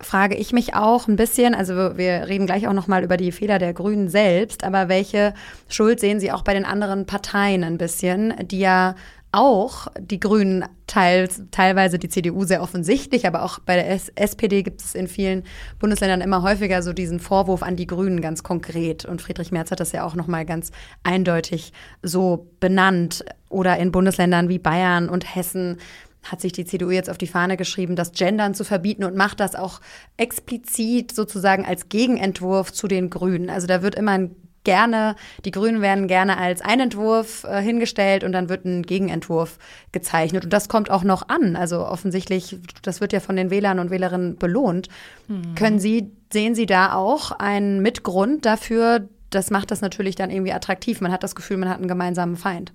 [0.00, 3.32] frage ich mich auch ein bisschen, also wir reden gleich auch noch mal über die
[3.32, 5.32] Fehler der Grünen selbst, aber welche
[5.68, 8.94] Schuld sehen Sie auch bei den anderen Parteien ein bisschen, die ja
[9.32, 14.62] auch die Grünen teils, teilweise die CDU sehr offensichtlich, aber auch bei der S SPD
[14.62, 15.44] gibt es in vielen
[15.78, 19.04] Bundesländern immer häufiger so diesen Vorwurf an die Grünen ganz konkret.
[19.04, 20.70] Und Friedrich Merz hat das ja auch noch mal ganz
[21.02, 21.72] eindeutig
[22.02, 23.24] so benannt.
[23.48, 25.78] Oder in Bundesländern wie Bayern und Hessen
[26.30, 29.40] hat sich die CDU jetzt auf die Fahne geschrieben, das Gendern zu verbieten und macht
[29.40, 29.80] das auch
[30.16, 33.50] explizit sozusagen als Gegenentwurf zu den Grünen.
[33.50, 34.28] Also da wird immer
[34.66, 35.14] gerne,
[35.44, 39.58] die Grünen werden gerne als Einentwurf äh, hingestellt und dann wird ein Gegenentwurf
[39.92, 40.44] gezeichnet.
[40.44, 41.54] Und das kommt auch noch an.
[41.56, 44.88] Also offensichtlich, das wird ja von den Wählern und Wählerinnen belohnt.
[45.28, 45.54] Mhm.
[45.54, 49.08] Können Sie, sehen Sie da auch einen Mitgrund dafür?
[49.30, 51.00] Das macht das natürlich dann irgendwie attraktiv.
[51.00, 52.72] Man hat das Gefühl, man hat einen gemeinsamen Feind.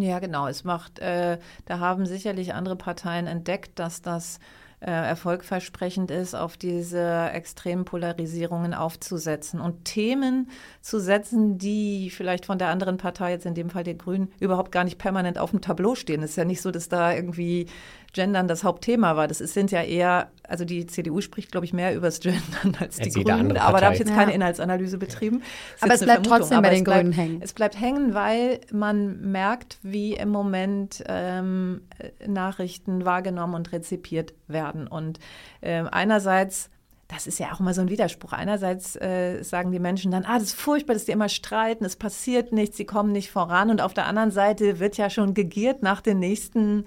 [0.00, 0.46] Ja, genau.
[0.46, 4.38] Es macht, äh, da haben sicherlich andere Parteien entdeckt, dass das
[4.80, 12.58] äh, erfolgversprechend ist, auf diese extremen Polarisierungen aufzusetzen und Themen zu setzen, die vielleicht von
[12.58, 15.60] der anderen Partei, jetzt in dem Fall den Grünen, überhaupt gar nicht permanent auf dem
[15.60, 16.22] Tableau stehen.
[16.22, 17.66] Es ist ja nicht so, dass da irgendwie
[18.12, 19.26] Gendern das Hauptthema war.
[19.26, 22.76] Das ist, sind ja eher, also die CDU spricht, glaube ich, mehr über das Gendern
[22.78, 23.56] als die Grünen.
[23.56, 24.16] Aber da habe ich jetzt ja.
[24.16, 25.42] keine Inhaltsanalyse betrieben.
[25.80, 26.38] Aber es bleibt Vermutung.
[26.38, 27.42] trotzdem Aber bei den bleibt, Grünen hängen.
[27.42, 31.82] Es bleibt hängen, weil man merkt, wie im Moment ähm,
[32.26, 34.86] Nachrichten wahrgenommen und rezipiert werden.
[34.86, 35.18] Und
[35.62, 36.70] äh, einerseits
[37.08, 38.32] das ist ja auch immer so ein Widerspruch.
[38.32, 41.96] Einerseits äh, sagen die Menschen dann, ah, das ist furchtbar, dass die immer streiten, es
[41.96, 43.70] passiert nichts, sie kommen nicht voran.
[43.70, 46.86] Und auf der anderen Seite wird ja schon gegiert nach den nächsten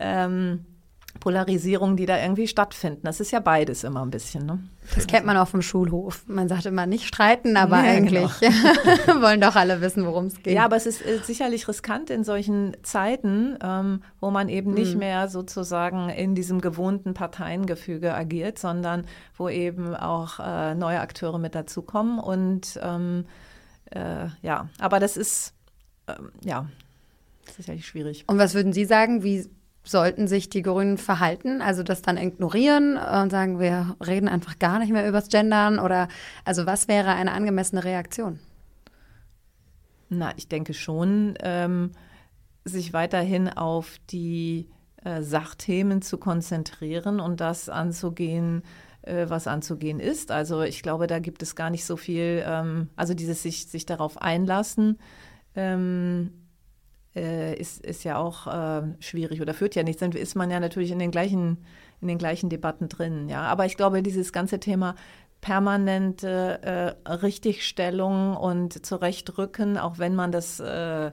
[0.00, 0.64] ähm,
[1.18, 3.00] Polarisierungen, die da irgendwie stattfinden.
[3.02, 4.46] Das ist ja beides immer ein bisschen.
[4.46, 4.60] Ne?
[4.94, 6.24] Das kennt man auch vom Schulhof.
[6.28, 9.20] Man sagt immer nicht streiten, aber ja, eigentlich genau.
[9.20, 10.54] wollen doch alle wissen, worum es geht.
[10.54, 14.94] Ja, aber es ist äh, sicherlich riskant in solchen Zeiten, ähm, wo man eben nicht
[14.94, 15.00] mhm.
[15.00, 19.04] mehr sozusagen in diesem gewohnten Parteiengefüge agiert, sondern
[19.36, 22.20] wo eben auch äh, neue Akteure mit dazukommen.
[22.20, 23.26] Und ähm,
[23.90, 25.54] äh, ja, aber das ist
[26.06, 26.66] ähm, ja
[27.56, 28.24] sicherlich schwierig.
[28.28, 29.24] Und was würden Sie sagen?
[29.24, 29.44] Wie
[29.82, 31.62] sollten sich die Grünen verhalten?
[31.62, 35.78] Also das dann ignorieren und sagen, wir reden einfach gar nicht mehr übers Gendern?
[35.78, 36.08] Oder
[36.44, 38.38] also was wäre eine angemessene Reaktion?
[40.08, 41.92] Na, ich denke schon, ähm,
[42.64, 44.68] sich weiterhin auf die
[45.04, 48.62] äh, Sachthemen zu konzentrieren und das anzugehen,
[49.02, 50.30] äh, was anzugehen ist.
[50.30, 53.86] Also ich glaube, da gibt es gar nicht so viel, ähm, also dieses sich, sich
[53.86, 54.98] darauf einlassen.
[55.54, 56.32] Ähm,
[57.14, 60.60] äh, ist, ist ja auch äh, schwierig oder führt ja nichts, dann ist man ja
[60.60, 61.58] natürlich in den gleichen,
[62.00, 63.28] in den gleichen Debatten drin.
[63.28, 63.42] Ja.
[63.42, 64.94] Aber ich glaube, dieses ganze Thema
[65.40, 71.10] permanente äh, Richtigstellung und Zurechtrücken, auch wenn man das äh,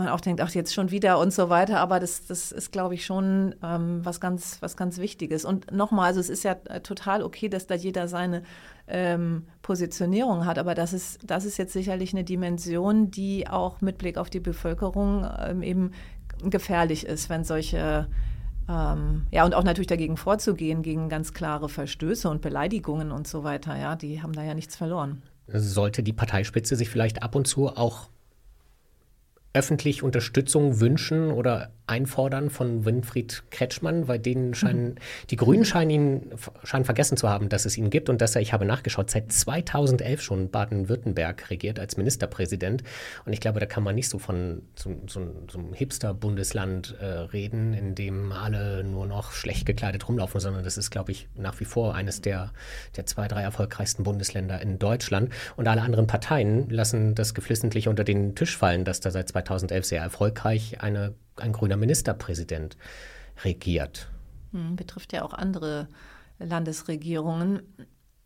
[0.00, 1.78] man auch denkt, ach, jetzt schon wieder und so weiter.
[1.80, 5.44] Aber das, das ist, glaube ich, schon ähm, was, ganz, was ganz Wichtiges.
[5.44, 8.42] Und nochmal, also es ist ja äh, total okay, dass da jeder seine
[8.88, 10.58] ähm, Positionierung hat.
[10.58, 14.40] Aber das ist, das ist jetzt sicherlich eine Dimension, die auch mit Blick auf die
[14.40, 15.92] Bevölkerung ähm, eben
[16.42, 18.08] gefährlich ist, wenn solche
[18.68, 23.42] ähm, ja, und auch natürlich dagegen vorzugehen, gegen ganz klare Verstöße und Beleidigungen und so
[23.42, 25.22] weiter, ja, die haben da ja nichts verloren.
[25.48, 28.08] Sollte die Parteispitze sich vielleicht ab und zu auch
[29.52, 34.94] öffentlich Unterstützung wünschen oder einfordern von Winfried Kretschmann, weil denen scheinen, mhm.
[35.30, 36.30] die Grünen scheinen ihn
[36.62, 39.32] scheinen vergessen zu haben, dass es ihn gibt und dass er, ich habe nachgeschaut, seit
[39.32, 42.84] 2011 schon Baden-Württemberg regiert als Ministerpräsident.
[43.26, 45.20] Und ich glaube, da kann man nicht so von so, so,
[45.50, 50.78] so einem Hipster-Bundesland äh, reden, in dem alle nur noch schlecht gekleidet rumlaufen, sondern das
[50.78, 52.52] ist, glaube ich, nach wie vor eines der,
[52.96, 55.32] der zwei, drei erfolgreichsten Bundesländer in Deutschland.
[55.56, 59.39] Und alle anderen Parteien lassen das geflissentlich unter den Tisch fallen, dass da seit 2011
[59.82, 62.76] sehr erfolgreich eine, ein grüner Ministerpräsident
[63.44, 64.08] regiert.
[64.52, 65.88] Hm, betrifft ja auch andere
[66.38, 67.62] Landesregierungen.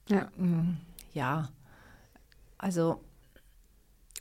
[0.09, 0.77] Ja, hm,
[1.13, 1.49] ja.
[2.59, 3.01] also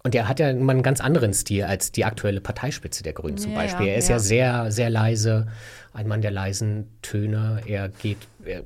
[0.06, 3.38] und er hat ja immer einen ganz anderen Stil als die aktuelle Parteispitze der Grünen
[3.38, 3.88] zum ja, Beispiel.
[3.88, 4.16] Er ist ja.
[4.16, 4.20] ja.
[4.20, 5.48] sehr, sehr leise,
[5.94, 7.62] ein Mann der leisen Töne.
[7.66, 8.64] Er geht, er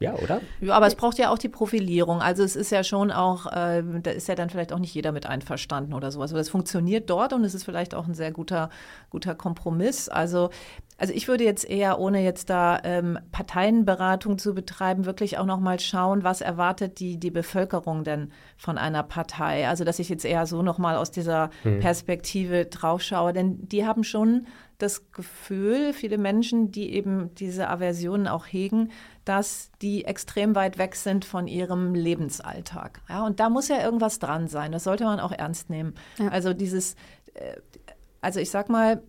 [0.00, 0.40] Ja, oder?
[0.62, 2.22] Ja, aber es braucht ja auch die Profilierung.
[2.22, 5.12] Also es ist ja schon auch, äh, da ist ja dann vielleicht auch nicht jeder
[5.12, 6.30] mit einverstanden oder sowas.
[6.30, 8.70] Aber das funktioniert dort und es ist vielleicht auch ein sehr guter,
[9.10, 10.08] guter Kompromiss.
[10.08, 10.48] Also,
[10.96, 15.78] also ich würde jetzt eher, ohne jetzt da ähm, Parteienberatung zu betreiben, wirklich auch nochmal
[15.78, 19.68] schauen, was erwartet die, die Bevölkerung denn von einer Partei.
[19.68, 21.80] Also dass ich jetzt eher so nochmal aus dieser hm.
[21.80, 23.34] Perspektive drauf schaue.
[23.34, 24.46] Denn die haben schon
[24.80, 28.90] das Gefühl, viele Menschen, die eben diese Aversionen auch hegen,
[29.30, 33.00] dass die extrem weit weg sind von ihrem Lebensalltag.
[33.08, 34.72] Ja, und da muss ja irgendwas dran sein.
[34.72, 35.94] Das sollte man auch ernst nehmen.
[36.18, 36.30] Ja.
[36.30, 36.96] Also dieses,
[37.34, 37.54] äh,
[38.20, 39.00] also ich sag mal,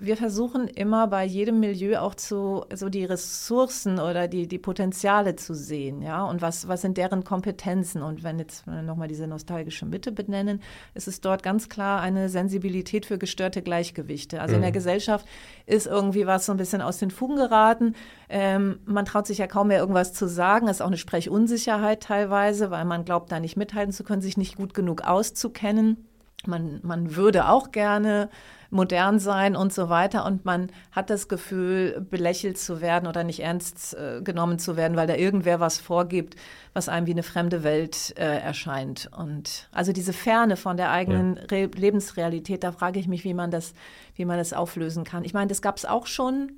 [0.00, 5.36] wir versuchen immer bei jedem Milieu auch zu, so die Ressourcen oder die, die Potenziale
[5.36, 8.02] zu sehen, ja, und was, was sind deren Kompetenzen.
[8.02, 10.62] Und wenn jetzt nochmal diese nostalgische Mitte benennen,
[10.94, 14.40] ist es dort ganz klar eine Sensibilität für gestörte Gleichgewichte.
[14.40, 14.56] Also mhm.
[14.56, 14.74] in der mhm.
[14.74, 15.26] Gesellschaft
[15.66, 17.94] ist irgendwie was so ein bisschen aus den Fugen geraten.
[18.30, 20.66] Ähm, man traut sich ja kaum mehr irgendwas zu sagen.
[20.66, 24.38] Es ist auch eine Sprechunsicherheit teilweise, weil man glaubt, da nicht mithalten zu können, sich
[24.38, 26.06] nicht gut genug auszukennen.
[26.46, 28.30] Man, man würde auch gerne
[28.70, 30.24] modern sein und so weiter.
[30.24, 34.96] Und man hat das Gefühl, belächelt zu werden oder nicht ernst äh, genommen zu werden,
[34.96, 36.36] weil da irgendwer was vorgibt,
[36.72, 39.10] was einem wie eine fremde Welt äh, erscheint.
[39.16, 41.68] Und also diese Ferne von der eigenen ja.
[41.74, 43.74] Lebensrealität, da frage ich mich, wie man das,
[44.14, 45.24] wie man das auflösen kann.
[45.24, 46.52] Ich meine, das gab es auch schon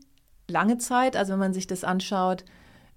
[0.48, 1.16] lange Zeit.
[1.16, 2.44] Also wenn man sich das anschaut,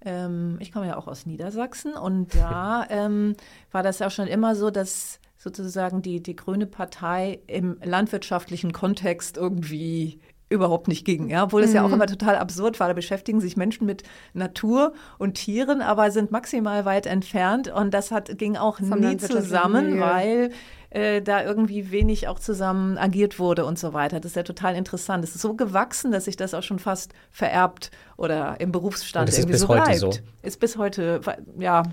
[0.02, 3.36] ähm, ich komme ja auch aus Niedersachsen und da ähm,
[3.70, 8.72] war das ja auch schon immer so, dass sozusagen die, die Grüne Partei im landwirtschaftlichen
[8.72, 10.20] Kontext irgendwie
[10.50, 11.76] überhaupt nicht ging, ja, obwohl es mhm.
[11.76, 11.94] ja auch mhm.
[11.94, 12.88] immer total absurd war.
[12.88, 14.02] Da beschäftigen sich Menschen mit
[14.34, 19.16] Natur und Tieren, aber sind maximal weit entfernt und das hat, ging auch Vom nie
[19.16, 20.50] zusammen, weil
[20.90, 24.18] äh, da irgendwie wenig auch zusammen agiert wurde und so weiter.
[24.18, 25.22] Das ist ja total interessant.
[25.22, 29.28] Es ist so gewachsen, dass sich das auch schon fast vererbt oder im Berufsstand und
[29.28, 30.00] das irgendwie ist bis so heute bleibt.
[30.00, 30.12] So.
[30.42, 31.20] Ist bis heute,
[31.58, 31.84] ja.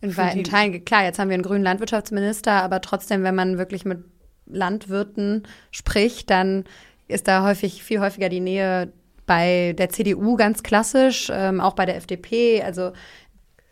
[0.00, 3.84] In weiten Teilen, klar, jetzt haben wir einen grünen Landwirtschaftsminister, aber trotzdem, wenn man wirklich
[3.84, 4.04] mit
[4.46, 6.64] Landwirten spricht, dann
[7.08, 8.92] ist da häufig viel häufiger die Nähe
[9.26, 12.62] bei der CDU ganz klassisch, ähm, auch bei der FDP.
[12.62, 12.92] Also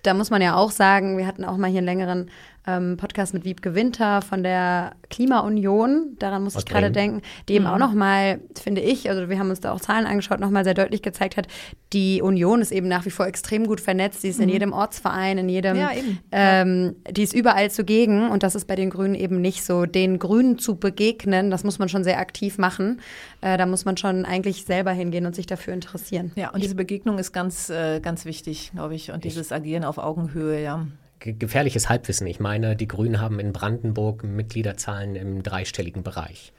[0.03, 2.31] da muss man ja auch sagen, wir hatten auch mal hier einen längeren
[2.67, 7.65] ähm, Podcast mit Wiebke Winter von der Klimaunion, daran muss ich gerade denken, die eben
[7.65, 7.71] mhm.
[7.71, 11.03] auch nochmal, finde ich, also wir haben uns da auch Zahlen angeschaut, nochmal sehr deutlich
[11.03, 11.47] gezeigt hat,
[11.93, 14.45] die Union ist eben nach wie vor extrem gut vernetzt, sie ist mhm.
[14.45, 15.91] in jedem Ortsverein, in jedem, ja,
[16.33, 19.85] ähm, die ist überall zugegen und das ist bei den Grünen eben nicht so.
[19.85, 23.01] Den Grünen zu begegnen, das muss man schon sehr aktiv machen,
[23.43, 26.33] äh, da muss man schon eigentlich selber hingehen und sich dafür interessieren.
[26.35, 29.99] Ja, und diese Begegnung ist ganz, äh, ganz wichtig, glaube ich, und dieses Agieren auf
[29.99, 30.87] Augenhöhe, ja
[31.25, 32.27] gefährliches Halbwissen.
[32.27, 36.53] Ich meine, die Grünen haben in Brandenburg Mitgliederzahlen im dreistelligen Bereich.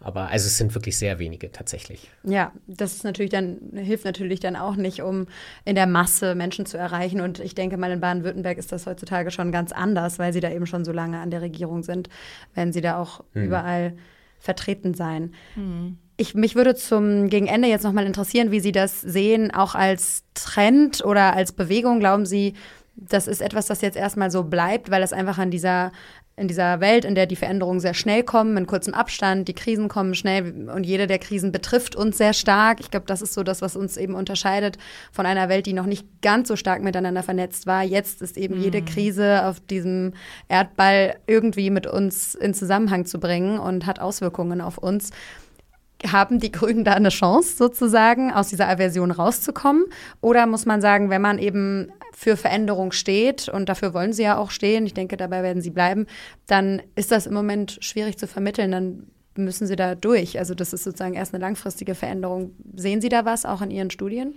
[0.00, 2.08] Aber also es sind wirklich sehr wenige tatsächlich.
[2.22, 5.26] Ja, das ist natürlich dann, hilft natürlich dann auch nicht, um
[5.64, 7.20] in der Masse Menschen zu erreichen.
[7.20, 10.50] Und ich denke mal, in Baden-Württemberg ist das heutzutage schon ganz anders, weil sie da
[10.50, 12.08] eben schon so lange an der Regierung sind,
[12.54, 13.44] wenn sie da auch hm.
[13.46, 13.96] überall
[14.38, 15.34] vertreten sein.
[15.54, 15.98] Hm.
[16.16, 20.24] Ich, mich würde zum gegen Ende jetzt nochmal interessieren, wie Sie das sehen, auch als
[20.34, 22.00] Trend oder als Bewegung.
[22.00, 22.54] Glauben Sie,
[23.00, 25.92] das ist etwas, das jetzt erstmal so bleibt, weil es einfach an dieser
[26.38, 29.88] in dieser Welt, in der die Veränderungen sehr schnell kommen, in kurzem Abstand, die Krisen
[29.88, 32.78] kommen schnell und jede der Krisen betrifft uns sehr stark.
[32.78, 34.78] Ich glaube, das ist so das, was uns eben unterscheidet
[35.10, 37.82] von einer Welt, die noch nicht ganz so stark miteinander vernetzt war.
[37.82, 38.62] Jetzt ist eben mhm.
[38.62, 40.12] jede Krise auf diesem
[40.48, 45.10] Erdball irgendwie mit uns in Zusammenhang zu bringen und hat Auswirkungen auf uns
[46.06, 49.84] haben die Grünen da eine Chance, sozusagen aus dieser Aversion rauszukommen?
[50.20, 54.38] Oder muss man sagen, wenn man eben für Veränderung steht, und dafür wollen sie ja
[54.38, 56.06] auch stehen, ich denke, dabei werden sie bleiben,
[56.46, 60.38] dann ist das im Moment schwierig zu vermitteln, dann müssen sie da durch.
[60.38, 62.54] Also das ist sozusagen erst eine langfristige Veränderung.
[62.74, 64.34] Sehen Sie da was auch in Ihren Studien?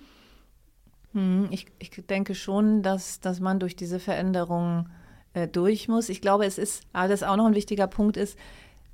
[1.13, 4.89] Hm, ich, ich denke schon, dass, dass man durch diese Veränderung
[5.33, 6.09] äh, durch muss.
[6.09, 8.37] Ich glaube, es ist, aber das auch noch ein wichtiger Punkt ist,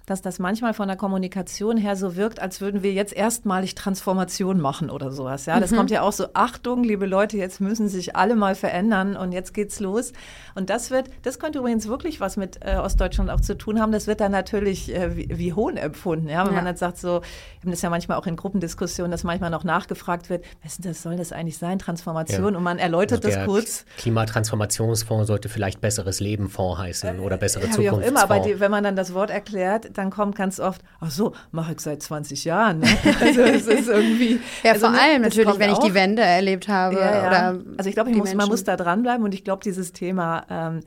[0.08, 4.60] dass das manchmal von der Kommunikation her so wirkt, als würden wir jetzt erstmalig Transformation
[4.60, 5.45] machen oder sowas.
[5.45, 5.76] Ja, das mhm.
[5.76, 9.53] kommt ja auch so, Achtung, liebe Leute, jetzt müssen sich alle mal verändern und jetzt
[9.53, 10.14] geht's los.
[10.55, 13.91] Und das wird, das könnte übrigens wirklich was mit äh, Ostdeutschland auch zu tun haben.
[13.91, 16.30] Das wird dann natürlich äh, wie, wie Hohn empfunden.
[16.30, 16.55] Ja, wenn ja.
[16.55, 19.66] man dann sagt so, wir haben das ja manchmal auch in Gruppendiskussionen, dass manchmal noch
[19.66, 22.53] nachgefragt wird, was das soll das eigentlich sein, Transformation?
[22.53, 22.58] Ja.
[22.58, 23.86] Und man erläutert also das kurz.
[23.97, 27.78] Klimatransformationsfonds sollte vielleicht besseres Leben Fonds heißen oder bessere ja.
[27.78, 30.81] Wie auch immer, aber die, wenn man dann das Wort erklärt, dann kommt ganz oft,
[30.99, 32.79] ach so, mache ich seit 20 Jahren.
[32.79, 32.87] Ne?
[33.19, 34.39] Also es ist irgendwie.
[34.63, 36.95] ja, also, vor ne, allem natürlich, wenn ich die Wende erlebt habe.
[36.95, 37.27] Ja, ja.
[37.27, 40.79] Oder also ich glaube, man muss da dranbleiben und ich glaube, dieses Thema, ähm,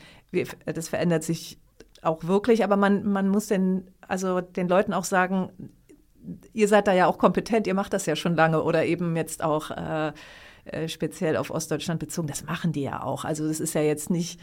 [0.64, 1.58] das verändert sich
[2.02, 5.50] auch wirklich, aber man, man muss den, also den Leuten auch sagen,
[6.52, 9.42] ihr seid da ja auch kompetent, ihr macht das ja schon lange oder eben jetzt
[9.42, 10.12] auch äh,
[10.64, 12.28] äh, speziell auf Ostdeutschland bezogen.
[12.28, 13.24] Das machen die ja auch.
[13.24, 14.40] Also das ist ja jetzt nicht,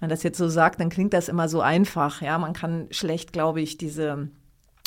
[0.00, 2.22] man das jetzt so sagt, dann klingt das immer so einfach.
[2.22, 4.28] Ja, man kann schlecht, glaube ich, diese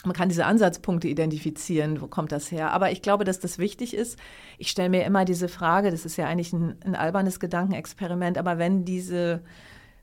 [0.03, 2.71] man kann diese Ansatzpunkte identifizieren, wo kommt das her.
[2.71, 4.17] Aber ich glaube, dass das wichtig ist.
[4.57, 8.57] Ich stelle mir immer diese Frage, das ist ja eigentlich ein, ein albernes Gedankenexperiment, aber
[8.57, 9.41] wenn diese,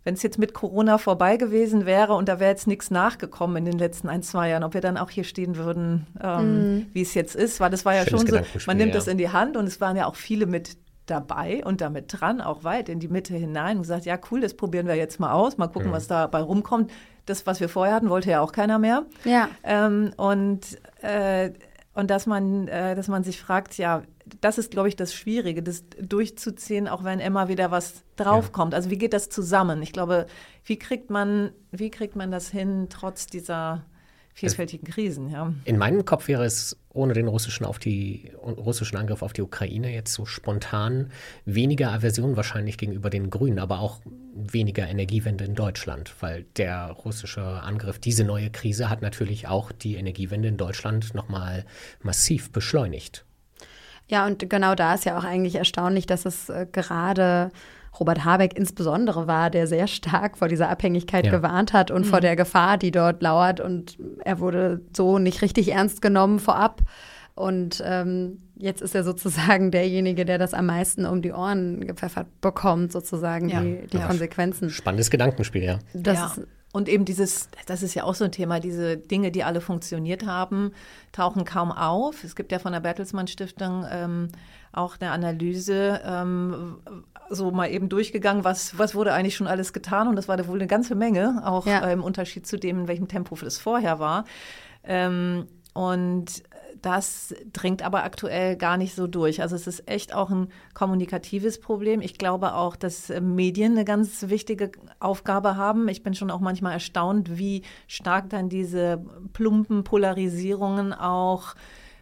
[0.04, 3.64] wenn es jetzt mit Corona vorbei gewesen wäre und da wäre jetzt nichts nachgekommen in
[3.64, 6.86] den letzten ein, zwei Jahren, ob wir dann auch hier stehen würden, ähm, mm.
[6.92, 8.98] wie es jetzt ist, weil das war ja Schönes schon so, man nimmt ja.
[8.98, 10.76] das in die Hand und es waren ja auch viele mit
[11.11, 14.54] dabei und damit dran, auch weit in die Mitte hinein und gesagt, ja cool, das
[14.54, 15.94] probieren wir jetzt mal aus, mal gucken, mm.
[15.94, 16.90] was dabei rumkommt
[17.28, 19.04] das, was wir vorher hatten, wollte ja auch keiner mehr.
[19.24, 19.48] Ja.
[19.62, 20.61] Ähm, und,
[21.02, 21.52] äh,
[21.94, 24.02] und dass man, äh, dass man sich fragt, ja,
[24.40, 28.72] das ist, glaube ich, das Schwierige, das durchzuziehen, auch wenn immer wieder was draufkommt.
[28.72, 28.76] Ja.
[28.76, 29.82] Also wie geht das zusammen?
[29.82, 30.26] Ich glaube,
[30.64, 33.84] wie kriegt man, wie kriegt man das hin, trotz dieser
[34.39, 35.53] vielfältigen Krisen, ja.
[35.64, 39.93] In meinem Kopf wäre es ohne den russischen, auf die, russischen Angriff auf die Ukraine
[39.93, 41.11] jetzt so spontan
[41.45, 44.01] weniger Aversion wahrscheinlich gegenüber den Grünen, aber auch
[44.34, 49.97] weniger Energiewende in Deutschland, weil der russische Angriff, diese neue Krise hat natürlich auch die
[49.97, 51.64] Energiewende in Deutschland nochmal
[52.03, 53.24] massiv beschleunigt.
[54.09, 57.51] Ja, und genau da ist ja auch eigentlich erstaunlich, dass es äh, gerade
[57.99, 61.32] Robert Habeck insbesondere war, der sehr stark vor dieser Abhängigkeit ja.
[61.32, 62.11] gewarnt hat und mhm.
[62.11, 63.61] vor der Gefahr, die dort lauert.
[63.61, 66.82] Und er wurde so nicht richtig ernst genommen vorab.
[67.34, 72.26] Und ähm, jetzt ist er sozusagen derjenige, der das am meisten um die Ohren gepfeffert
[72.41, 73.61] bekommt, sozusagen ja.
[73.61, 74.07] die, die ja.
[74.07, 74.70] Konsequenzen.
[74.70, 75.78] Spannendes Gedankenspiel, ja.
[75.95, 76.45] Das ja.
[76.72, 80.26] Und eben dieses, das ist ja auch so ein Thema, diese Dinge, die alle funktioniert
[80.26, 80.72] haben,
[81.12, 82.24] tauchen kaum auf.
[82.24, 84.28] Es gibt ja von der Bertelsmann Stiftung ähm,
[84.72, 86.76] auch eine Analyse, ähm,
[87.31, 90.09] so mal eben durchgegangen, was, was wurde eigentlich schon alles getan.
[90.09, 91.87] Und das war da wohl eine ganze Menge, auch ja.
[91.87, 94.24] äh, im Unterschied zu dem, in welchem Tempo es vorher war.
[94.85, 96.43] Ähm, und
[96.83, 99.43] das dringt aber aktuell gar nicht so durch.
[99.43, 102.01] Also es ist echt auch ein kommunikatives Problem.
[102.01, 105.89] Ich glaube auch, dass äh, Medien eine ganz wichtige Aufgabe haben.
[105.89, 111.55] Ich bin schon auch manchmal erstaunt, wie stark dann diese plumpen Polarisierungen auch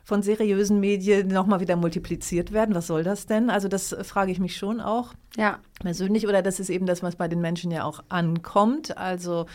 [0.06, 2.76] von seriösen Medien nochmal wieder multipliziert werden.
[2.76, 3.50] Was soll das denn?
[3.50, 5.58] Also das frage ich mich schon auch ja.
[5.80, 6.28] persönlich.
[6.28, 8.96] Oder das ist eben das, was bei den Menschen ja auch ankommt.
[8.96, 9.46] Also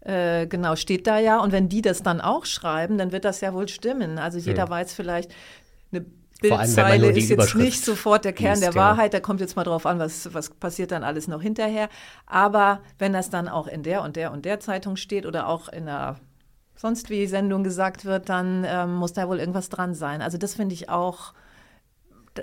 [0.00, 1.38] äh, genau, steht da ja.
[1.40, 4.18] Und wenn die das dann auch schreiben, dann wird das ja wohl stimmen.
[4.18, 4.70] Also jeder hm.
[4.70, 5.30] weiß vielleicht,
[5.92, 6.06] eine
[6.40, 9.84] Bildzeile ist jetzt nicht sofort der Kern liest, der Wahrheit, da kommt jetzt mal drauf
[9.84, 11.90] an, was, was passiert dann alles noch hinterher.
[12.24, 15.68] Aber wenn das dann auch in der und der und der Zeitung steht oder auch
[15.68, 16.16] in einer
[16.78, 20.22] sonst wie Sendung gesagt wird, dann ähm, muss da wohl irgendwas dran sein.
[20.22, 21.34] Also das finde ich auch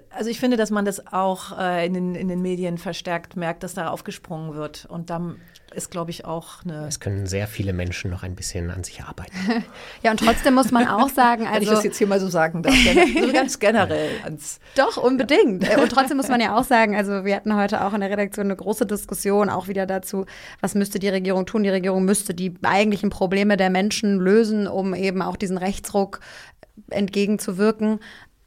[0.10, 3.64] also ich finde, dass man das auch äh, in, den, in den Medien verstärkt merkt,
[3.64, 4.86] dass da aufgesprungen wird.
[4.86, 5.38] Und dann
[5.76, 6.88] ist, glaube ich, auch eine.
[6.88, 9.36] Es können sehr viele Menschen noch ein bisschen an sich arbeiten.
[10.04, 11.56] ja, und trotzdem muss man auch sagen, also.
[11.56, 12.74] Wenn ich das jetzt hier mal so sagen darf,
[13.22, 14.60] so ganz generell ans.
[14.76, 15.68] Doch, unbedingt.
[15.78, 18.48] Und trotzdem muss man ja auch sagen, also wir hatten heute auch in der Redaktion
[18.48, 20.26] eine große Diskussion auch wieder dazu,
[20.62, 21.64] was müsste die Regierung tun?
[21.64, 26.20] Die Regierung müsste die eigentlichen Probleme der Menschen lösen, um eben auch diesen Rechtsruck
[26.90, 28.00] entgegenzuwirken.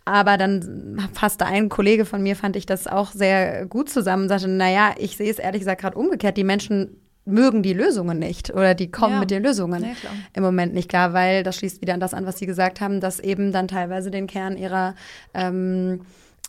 [0.09, 4.29] Aber dann fasste ein Kollege von mir, fand ich das auch sehr gut zusammen und
[4.31, 6.39] sagte, naja, ich sehe es ehrlich gesagt gerade umgekehrt.
[6.39, 6.97] Die Menschen
[7.29, 9.21] mögen die Lösungen nicht oder die kommen ja.
[9.21, 9.91] mit den Lösungen ja,
[10.35, 13.01] im Moment nicht klar, weil das schließt wieder an das an, was Sie gesagt haben,
[13.01, 14.95] dass eben dann teilweise den Kern ihrer
[15.35, 16.01] ähm,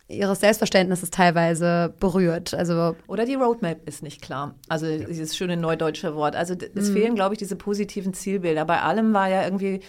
[0.08, 2.54] ihres Selbstverständnisses teilweise berührt.
[2.54, 4.56] Also Oder die Roadmap ist nicht klar.
[4.68, 6.36] Also dieses schöne neudeutsche Wort.
[6.36, 6.94] Also es mhm.
[6.94, 8.66] fehlen, glaube ich, diese positiven Zielbilder.
[8.66, 9.82] Bei allem war ja irgendwie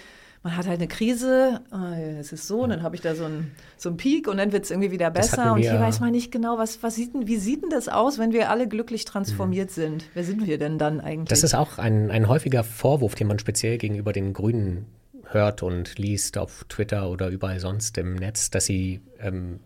[0.42, 3.24] man hat halt eine Krise, äh, es ist so, und dann habe ich da so
[3.24, 5.52] einen so Peak und dann wird es irgendwie wieder besser.
[5.52, 8.32] Und hier weiß man nicht genau, was, was sieht wie sieht denn das aus, wenn
[8.32, 9.74] wir alle glücklich transformiert mhm.
[9.74, 10.04] sind?
[10.14, 11.28] Wer sind wir denn dann eigentlich?
[11.28, 14.86] Das ist auch ein, ein häufiger Vorwurf, den man speziell gegenüber den Grünen
[15.26, 19.60] hört und liest auf Twitter oder überall sonst im Netz, dass sie ähm,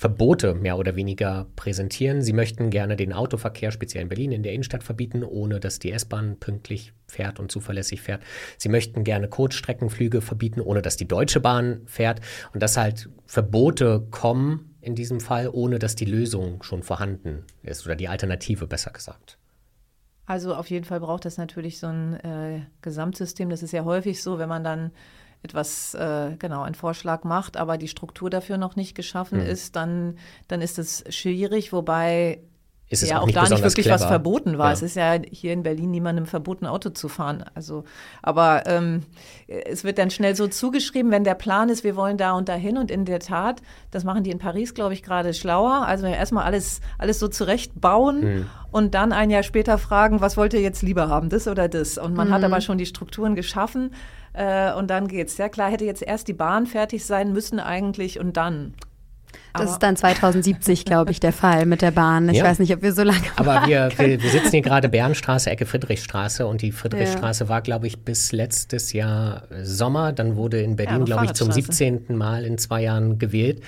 [0.00, 2.22] Verbote mehr oder weniger präsentieren.
[2.22, 5.92] Sie möchten gerne den Autoverkehr, speziell in Berlin, in der Innenstadt verbieten, ohne dass die
[5.92, 8.22] S-Bahn pünktlich fährt und zuverlässig fährt.
[8.56, 12.22] Sie möchten gerne Kurzstreckenflüge verbieten, ohne dass die Deutsche Bahn fährt.
[12.54, 17.84] Und dass halt Verbote kommen in diesem Fall, ohne dass die Lösung schon vorhanden ist
[17.84, 19.36] oder die Alternative besser gesagt.
[20.24, 23.50] Also auf jeden Fall braucht das natürlich so ein äh, Gesamtsystem.
[23.50, 24.92] Das ist ja häufig so, wenn man dann
[25.42, 29.46] etwas, äh, genau, einen Vorschlag macht, aber die Struktur dafür noch nicht geschaffen mhm.
[29.46, 30.18] ist, dann,
[30.48, 32.40] dann ist es schwierig, wobei
[32.90, 34.00] ist es ja auch, auch da nicht wirklich clever.
[34.00, 34.66] was verboten war.
[34.66, 34.72] Ja.
[34.72, 37.44] Es ist ja hier in Berlin niemandem verboten, Auto zu fahren.
[37.54, 37.84] Also,
[38.20, 39.04] aber ähm,
[39.46, 42.76] es wird dann schnell so zugeschrieben, wenn der Plan ist, wir wollen da und dahin.
[42.76, 43.62] Und in der Tat,
[43.92, 45.86] das machen die in Paris, glaube ich, gerade schlauer.
[45.86, 48.46] Also erstmal alles, alles so zurechtbauen mhm.
[48.72, 51.96] und dann ein Jahr später fragen, was wollt ihr jetzt lieber haben, das oder das?
[51.96, 52.32] Und man mhm.
[52.32, 53.92] hat aber schon die Strukturen geschaffen.
[54.32, 55.36] Äh, und dann geht's.
[55.38, 58.74] Ja klar, hätte jetzt erst die Bahn fertig sein müssen eigentlich und dann
[59.52, 62.28] Das aber ist dann 2070, glaube ich, der Fall mit der Bahn.
[62.28, 62.44] Ich ja.
[62.44, 63.24] weiß nicht, ob wir so lange.
[63.36, 67.48] Aber wir, wir, wir, sitzen hier gerade Bernstraße, Ecke Friedrichstraße und die Friedrichstraße ja.
[67.48, 70.12] war, glaube ich, bis letztes Jahr Sommer.
[70.12, 72.16] Dann wurde in Berlin, ja, glaube ich, zum 17.
[72.16, 73.62] Mal in zwei Jahren gewählt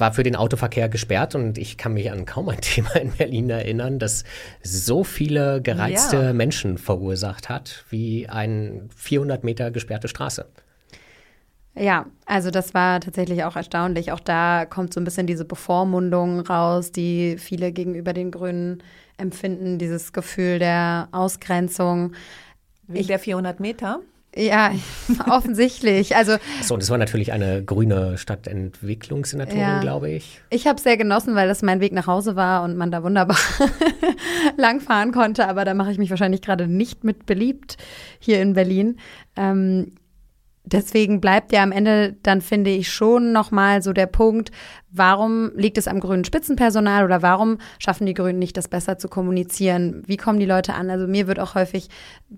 [0.00, 3.50] war für den Autoverkehr gesperrt und ich kann mich an kaum ein Thema in Berlin
[3.50, 4.24] erinnern, das
[4.62, 6.32] so viele gereizte ja.
[6.32, 10.46] Menschen verursacht hat wie eine 400 Meter gesperrte Straße.
[11.76, 14.10] Ja, also das war tatsächlich auch erstaunlich.
[14.10, 18.82] Auch da kommt so ein bisschen diese Bevormundung raus, die viele gegenüber den Grünen
[19.18, 22.12] empfinden, dieses Gefühl der Ausgrenzung.
[22.88, 24.00] Wegen ich, der 400 Meter?
[24.36, 24.72] Ja,
[25.28, 26.14] offensichtlich.
[26.14, 29.80] Also, so, und das war natürlich eine grüne Stadtentwicklungssenatorin, ja.
[29.80, 30.40] glaube ich.
[30.50, 33.02] Ich habe es sehr genossen, weil das mein Weg nach Hause war und man da
[33.02, 33.38] wunderbar
[34.56, 35.48] langfahren konnte.
[35.48, 37.76] Aber da mache ich mich wahrscheinlich gerade nicht mit beliebt
[38.20, 38.98] hier in Berlin.
[39.36, 39.92] Ähm,
[40.72, 44.50] deswegen bleibt ja am Ende dann, finde ich, schon nochmal so der Punkt,
[44.90, 49.08] warum liegt es am grünen Spitzenpersonal oder warum schaffen die Grünen nicht, das besser zu
[49.08, 50.02] kommunizieren?
[50.06, 50.90] Wie kommen die Leute an?
[50.90, 51.88] Also mir wird auch häufig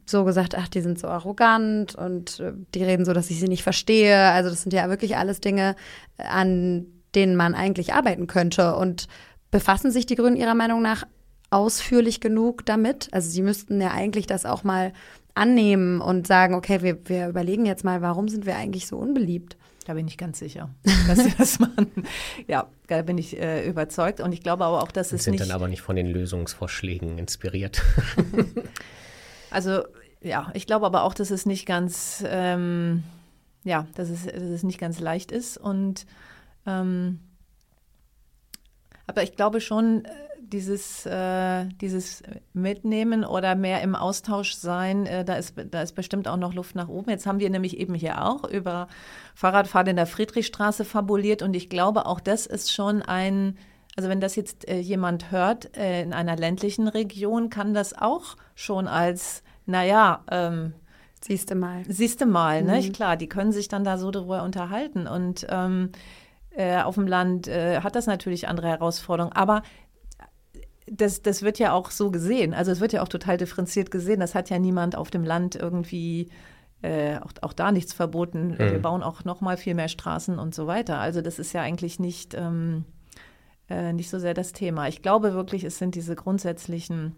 [0.07, 3.49] so gesagt, ach, die sind so arrogant und äh, die reden so, dass ich sie
[3.49, 4.16] nicht verstehe.
[4.16, 5.76] Also das sind ja wirklich alles Dinge,
[6.18, 8.76] an denen man eigentlich arbeiten könnte.
[8.76, 9.07] Und
[9.51, 11.05] befassen sich die Grünen ihrer Meinung nach
[11.51, 13.09] ausführlich genug damit?
[13.12, 14.93] Also sie müssten ja eigentlich das auch mal
[15.35, 19.57] annehmen und sagen, okay, wir, wir überlegen jetzt mal, warum sind wir eigentlich so unbeliebt?
[19.87, 20.70] Da bin ich ganz sicher,
[21.09, 21.91] dass sie das machen.
[22.47, 24.20] Ja, da bin ich äh, überzeugt.
[24.20, 25.43] Und ich glaube aber auch, dass es sind nicht.
[25.43, 27.83] dann aber nicht von den Lösungsvorschlägen inspiriert.
[29.51, 29.83] also
[30.20, 33.03] ja, ich glaube aber auch, dass es nicht ganz, ähm,
[33.64, 35.57] ja, dass es, dass es nicht ganz leicht ist.
[35.57, 36.07] Und
[36.66, 37.18] ähm,
[39.07, 40.11] aber ich glaube schon, äh,
[40.53, 42.23] dieses, äh, dieses
[42.53, 46.75] Mitnehmen oder mehr im Austausch sein, äh, da, ist, da ist bestimmt auch noch Luft
[46.75, 47.11] nach oben.
[47.11, 48.89] Jetzt haben wir nämlich eben hier auch über
[49.35, 53.57] Fahrradfahrt in der Friedrichstraße fabuliert und ich glaube, auch das ist schon ein,
[53.97, 58.37] also wenn das jetzt äh, jemand hört äh, in einer ländlichen Region, kann das auch
[58.55, 60.75] schon als, naja, ähm,
[61.25, 61.85] Siehste mal.
[61.89, 62.81] Siehste mal, ne?
[62.81, 62.93] Mhm.
[62.93, 65.07] Klar, die können sich dann da so darüber unterhalten.
[65.07, 65.91] Und ähm,
[66.51, 69.33] äh, auf dem Land äh, hat das natürlich andere Herausforderungen.
[69.33, 69.63] Aber
[70.97, 72.53] das, das wird ja auch so gesehen.
[72.53, 74.20] Also es wird ja auch total differenziert gesehen.
[74.20, 76.28] Das hat ja niemand auf dem Land irgendwie
[76.82, 78.53] äh, auch, auch da nichts verboten.
[78.53, 78.59] Mhm.
[78.59, 80.99] Wir bauen auch noch mal viel mehr Straßen und so weiter.
[80.99, 82.84] Also das ist ja eigentlich nicht, ähm,
[83.70, 84.88] äh, nicht so sehr das Thema.
[84.88, 87.16] Ich glaube wirklich, es sind diese grundsätzlichen,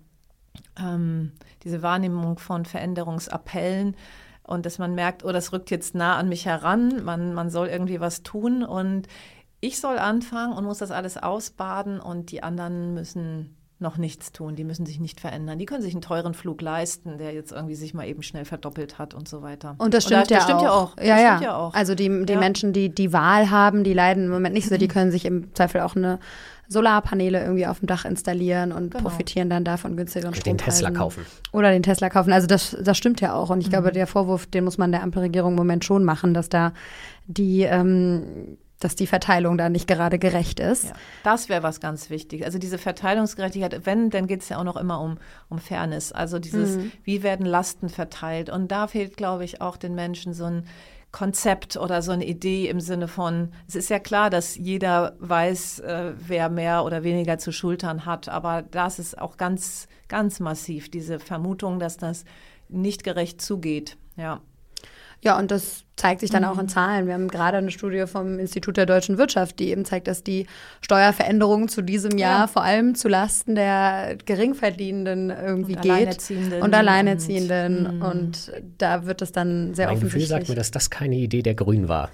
[0.79, 1.33] ähm,
[1.65, 3.97] diese Wahrnehmung von Veränderungsappellen
[4.45, 7.67] und dass man merkt, oh, das rückt jetzt nah an mich heran, man, man soll
[7.69, 9.09] irgendwie was tun und
[9.61, 14.57] ich soll anfangen und muss das alles ausbaden und die anderen müssen noch nichts tun,
[14.57, 15.59] die müssen sich nicht verändern.
[15.61, 18.99] Die können sich einen teuren Flug leisten, der jetzt irgendwie sich mal eben schnell verdoppelt
[18.99, 19.77] hat und so weiter.
[19.79, 20.65] Und das stimmt, und das, ja, das stimmt auch.
[20.65, 20.97] ja auch.
[20.99, 21.41] Ja, ja.
[21.41, 21.75] ja auch.
[21.75, 22.39] Also die, die ja.
[22.41, 25.55] Menschen, die die Wahl haben, die leiden im Moment nicht so, die können sich im
[25.55, 26.19] Zweifel auch eine
[26.69, 29.05] Solarpaneele irgendwie auf dem Dach installieren und genau.
[29.05, 30.57] profitieren dann davon günstigeren Strom.
[30.57, 31.25] Den Tesla kaufen.
[31.53, 32.33] Oder den Tesla kaufen.
[32.33, 33.51] Also das, das stimmt ja auch.
[33.51, 33.73] Und ich mhm.
[33.73, 36.73] glaube, der Vorwurf, den muss man der Ampelregierung im Moment schon machen, dass da
[37.27, 40.85] die ähm, dass die Verteilung da nicht gerade gerecht ist.
[40.85, 42.45] Ja, das wäre was ganz wichtig.
[42.45, 45.17] Also diese Verteilungsgerechtigkeit, wenn, dann geht es ja auch noch immer um,
[45.49, 46.13] um Fairness.
[46.13, 46.93] Also dieses, mhm.
[47.03, 48.51] wie werden Lasten verteilt?
[48.51, 50.67] Und da fehlt, glaube ich, auch den Menschen so ein
[51.13, 55.79] Konzept oder so eine Idee im Sinne von, es ist ja klar, dass jeder weiß,
[55.79, 60.91] äh, wer mehr oder weniger zu schultern hat, aber das ist auch ganz, ganz massiv,
[60.91, 62.25] diese Vermutung, dass das
[62.69, 63.97] nicht gerecht zugeht.
[64.17, 64.41] Ja.
[65.25, 66.49] Ja, und das zeigt sich dann mhm.
[66.49, 66.69] auch in mhm.
[66.69, 67.07] Zahlen.
[67.07, 70.47] Wir haben gerade eine Studie vom Institut der deutschen Wirtschaft, die eben zeigt, dass die
[70.83, 72.47] Steuerveränderungen zu diesem Jahr ja.
[72.47, 75.93] vor allem zu Lasten der Geringverdienenden irgendwie und geht.
[75.93, 76.63] Alleinerziehenden.
[76.63, 77.87] Und Alleinerziehenden.
[77.87, 78.03] Und, mhm.
[78.03, 80.31] und da wird es dann sehr mein offensichtlich.
[80.31, 82.11] Mein Gefühl sagt mir, dass das keine Idee der Grünen war.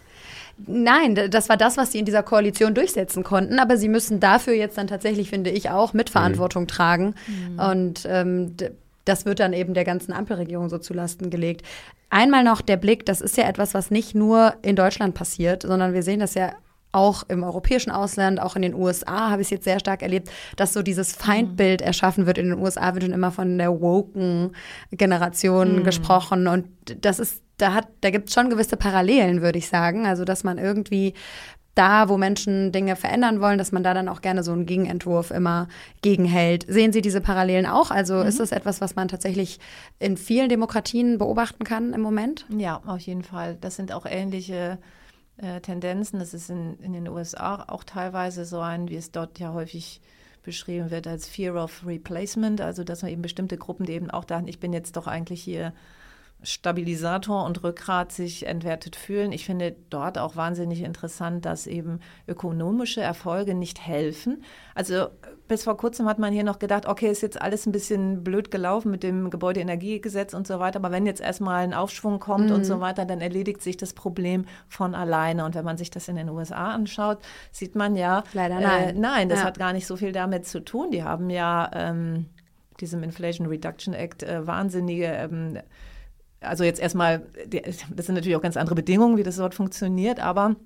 [0.67, 3.59] Nein, das war das, was sie in dieser Koalition durchsetzen konnten.
[3.59, 6.69] Aber sie müssen dafür jetzt dann tatsächlich, finde ich, auch Mitverantwortung mhm.
[6.69, 7.15] tragen.
[7.27, 7.59] Mhm.
[7.59, 8.57] Und ähm,
[9.05, 11.63] das wird dann eben der ganzen Ampelregierung so zulasten gelegt.
[12.11, 15.95] Einmal noch der Blick, das ist ja etwas, was nicht nur in Deutschland passiert, sondern
[15.95, 16.53] wir sehen das ja
[16.93, 20.31] auch im europäischen Ausland, auch in den USA habe ich es jetzt sehr stark erlebt,
[20.57, 22.39] dass so dieses Feindbild erschaffen wird.
[22.39, 24.51] In den USA wird schon immer von der woken
[24.91, 25.85] Generation mhm.
[25.85, 26.67] gesprochen und
[27.01, 30.07] das ist, da hat, da gibt es schon gewisse Parallelen, würde ich sagen.
[30.07, 31.15] Also, dass man irgendwie
[31.81, 35.31] da, wo Menschen Dinge verändern wollen, dass man da dann auch gerne so einen Gegenentwurf
[35.31, 35.67] immer
[36.03, 36.67] gegenhält.
[36.69, 37.91] Sehen Sie diese Parallelen auch?
[37.91, 38.27] Also mhm.
[38.27, 39.59] ist das etwas, was man tatsächlich
[39.99, 42.45] in vielen Demokratien beobachten kann im Moment?
[42.55, 43.57] Ja, auf jeden Fall.
[43.63, 44.79] Das sind auch ähnliche
[45.39, 46.19] äh, Tendenzen.
[46.19, 50.03] Das ist in, in den USA auch teilweise so ein, wie es dort ja häufig
[50.43, 54.25] beschrieben wird als Fear of Replacement, also dass man eben bestimmte Gruppen, die eben auch
[54.25, 55.73] dachten, ich bin jetzt doch eigentlich hier
[56.43, 59.33] Stabilisator und Rückgrat sich entwertet fühlen.
[59.33, 64.43] Ich finde dort auch wahnsinnig interessant, dass eben ökonomische Erfolge nicht helfen.
[64.75, 65.09] Also
[65.49, 68.51] bis vor kurzem hat man hier noch gedacht, okay, ist jetzt alles ein bisschen blöd
[68.51, 72.55] gelaufen mit dem Gebäudeenergiegesetz und so weiter, aber wenn jetzt erstmal ein Aufschwung kommt mhm.
[72.55, 75.45] und so weiter, dann erledigt sich das Problem von alleine.
[75.45, 77.19] Und wenn man sich das in den USA anschaut,
[77.51, 78.89] sieht man ja, leider nein.
[78.89, 79.47] Äh, nein, das ja.
[79.47, 80.91] hat gar nicht so viel damit zu tun.
[80.91, 82.27] Die haben ja ähm,
[82.81, 85.59] diesem Inflation Reduction Act äh, wahnsinnige ähm,
[86.41, 90.57] also jetzt erstmal, das sind natürlich auch ganz andere Bedingungen, wie das dort funktioniert, aber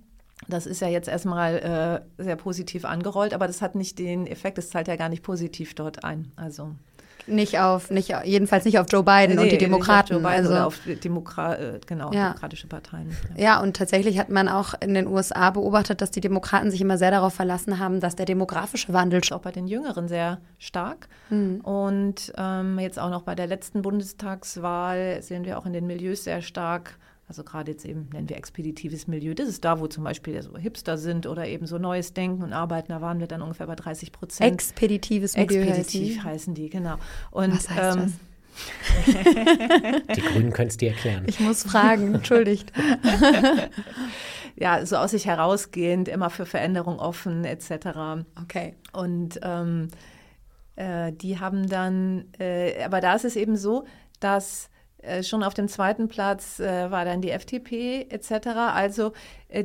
[0.48, 4.58] das ist ja jetzt erstmal äh, sehr positiv angerollt, aber das hat nicht den Effekt,
[4.58, 6.32] es zahlt ja gar nicht positiv dort ein.
[6.36, 6.72] Also
[7.26, 10.16] nicht auf, nicht, jedenfalls nicht auf Joe Biden nee, und die Demokraten.
[10.16, 12.28] Biden also, auf Demokra äh, genau, ja.
[12.28, 13.16] demokratische Parteien.
[13.36, 13.44] Ja.
[13.44, 13.60] ja.
[13.60, 17.10] und tatsächlich hat man auch in den USA beobachtet, dass die Demokraten sich immer sehr
[17.10, 21.08] darauf verlassen haben, dass der demografische Wandel auch bei den Jüngeren sehr stark.
[21.30, 21.60] Mhm.
[21.60, 26.24] Und ähm, jetzt auch noch bei der letzten Bundestagswahl sehen wir auch in den Milieus
[26.24, 29.34] sehr stark also gerade jetzt eben nennen wir expeditives Milieu.
[29.34, 32.52] Das ist da, wo zum Beispiel so Hipster sind oder eben so neues Denken und
[32.52, 32.92] Arbeiten.
[32.92, 34.52] Da waren wir dann ungefähr bei 30 Prozent.
[34.52, 36.96] Expeditives Milieu Expeditiv heißen, heißen die, genau.
[37.30, 38.12] Und, Was heißt ähm, das?
[40.16, 41.24] Die Grünen können es dir erklären.
[41.26, 42.72] Ich muss fragen, entschuldigt.
[44.56, 48.26] ja, so aus sich herausgehend, immer für Veränderung offen, etc.
[48.42, 48.76] Okay.
[48.92, 49.88] Und ähm,
[50.76, 53.86] äh, die haben dann, äh, aber da ist es eben so,
[54.20, 54.70] dass
[55.06, 58.48] äh, schon auf dem zweiten Platz äh, war dann die FDP etc.
[58.72, 59.12] Also
[59.48, 59.64] äh,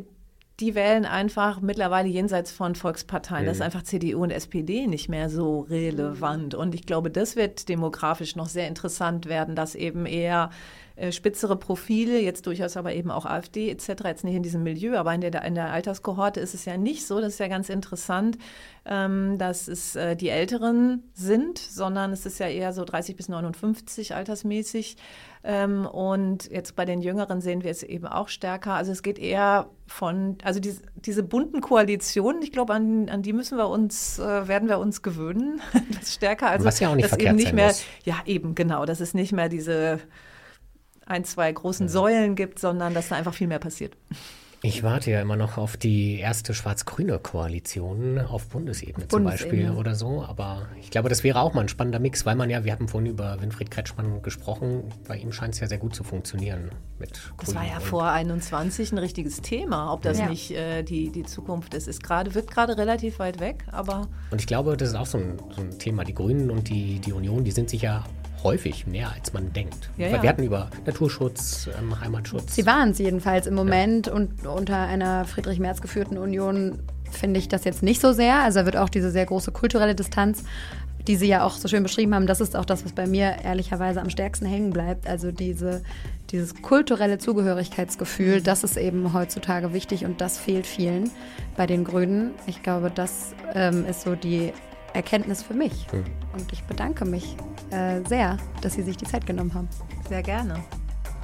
[0.60, 3.44] die wählen einfach mittlerweile jenseits von Volksparteien.
[3.44, 3.48] Mhm.
[3.48, 6.54] Das ist einfach CDU und SPD nicht mehr so relevant.
[6.54, 10.50] Und ich glaube, das wird demografisch noch sehr interessant werden, dass eben eher
[11.00, 14.98] äh, spitzere Profile, jetzt durchaus aber eben auch AfD etc., jetzt nicht in diesem Milieu,
[14.98, 17.70] aber in der, in der Alterskohorte ist es ja nicht so, das ist ja ganz
[17.70, 18.38] interessant,
[18.90, 23.30] ähm, dass es äh, die Älteren sind, sondern es ist ja eher so 30 bis
[23.30, 24.98] 59 altersmäßig.
[25.44, 28.74] Ähm, und jetzt bei den Jüngeren sehen wir es eben auch stärker.
[28.74, 33.32] Also es geht eher von, also die, diese bunten Koalitionen, ich glaube, an, an die
[33.32, 35.62] müssen wir uns, äh, werden wir uns gewöhnen,
[36.00, 36.50] das stärker.
[36.50, 37.86] Also Was ja auch nicht verkehrt eben nicht mehr, muss.
[38.06, 40.00] ja eben genau, das ist nicht mehr diese
[41.06, 41.92] ein, zwei großen ja.
[41.92, 43.96] Säulen gibt, sondern dass da einfach viel mehr passiert.
[44.62, 49.95] Ich warte ja immer noch auf die erste schwarz-grüne Koalition auf Bundesebene, zum Beispiel oder
[49.95, 50.26] so.
[50.28, 52.89] Aber ich glaube, das wäre auch mal ein spannender Mix, weil man ja, wir haben
[52.89, 57.32] vorhin über Winfried Kretschmann gesprochen, bei ihm scheint es ja sehr gut zu funktionieren mit
[57.38, 60.28] Das war ja vor 21 ein richtiges Thema, ob das ja.
[60.28, 61.88] nicht äh, die, die Zukunft ist.
[61.88, 64.07] Es grade, wird gerade relativ weit weg, aber.
[64.32, 66.03] Und ich glaube, das ist auch so ein, so ein Thema.
[66.03, 68.03] Die Grünen und die, die Union, die sind sich ja
[68.44, 69.90] häufig mehr, als man denkt.
[69.98, 70.22] Ja, ja.
[70.22, 72.56] Wir hatten über Naturschutz, ähm, Heimatschutz.
[72.56, 74.14] Sie waren es jedenfalls im Moment ja.
[74.14, 76.80] und unter einer Friedrich Merz geführten Union
[77.12, 78.40] finde ich das jetzt nicht so sehr.
[78.44, 80.44] Also da wird auch diese sehr große kulturelle Distanz,
[81.08, 83.38] die Sie ja auch so schön beschrieben haben, das ist auch das, was bei mir
[83.44, 85.08] ehrlicherweise am stärksten hängen bleibt.
[85.08, 85.82] Also diese,
[86.30, 91.10] dieses kulturelle Zugehörigkeitsgefühl, das ist eben heutzutage wichtig und das fehlt vielen
[91.58, 92.32] bei den Grünen.
[92.46, 94.54] Ich glaube, das ähm, ist so die
[94.94, 95.88] Erkenntnis für mich.
[95.92, 96.04] Hm.
[96.34, 97.36] Und ich bedanke mich
[97.72, 99.70] äh, sehr, dass Sie sich die Zeit genommen haben.
[100.08, 100.64] Sehr gerne.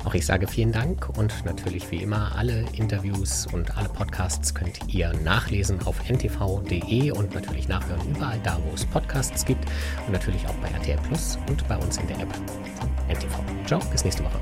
[0.05, 4.93] Auch ich sage vielen Dank und natürlich wie immer alle Interviews und alle Podcasts könnt
[4.93, 9.65] ihr nachlesen auf ntv.de und natürlich nachhören überall da, wo es Podcasts gibt
[10.05, 13.35] und natürlich auch bei RTL Plus und bei uns in der App von NTV.
[13.65, 14.39] Ciao, bis nächste Woche.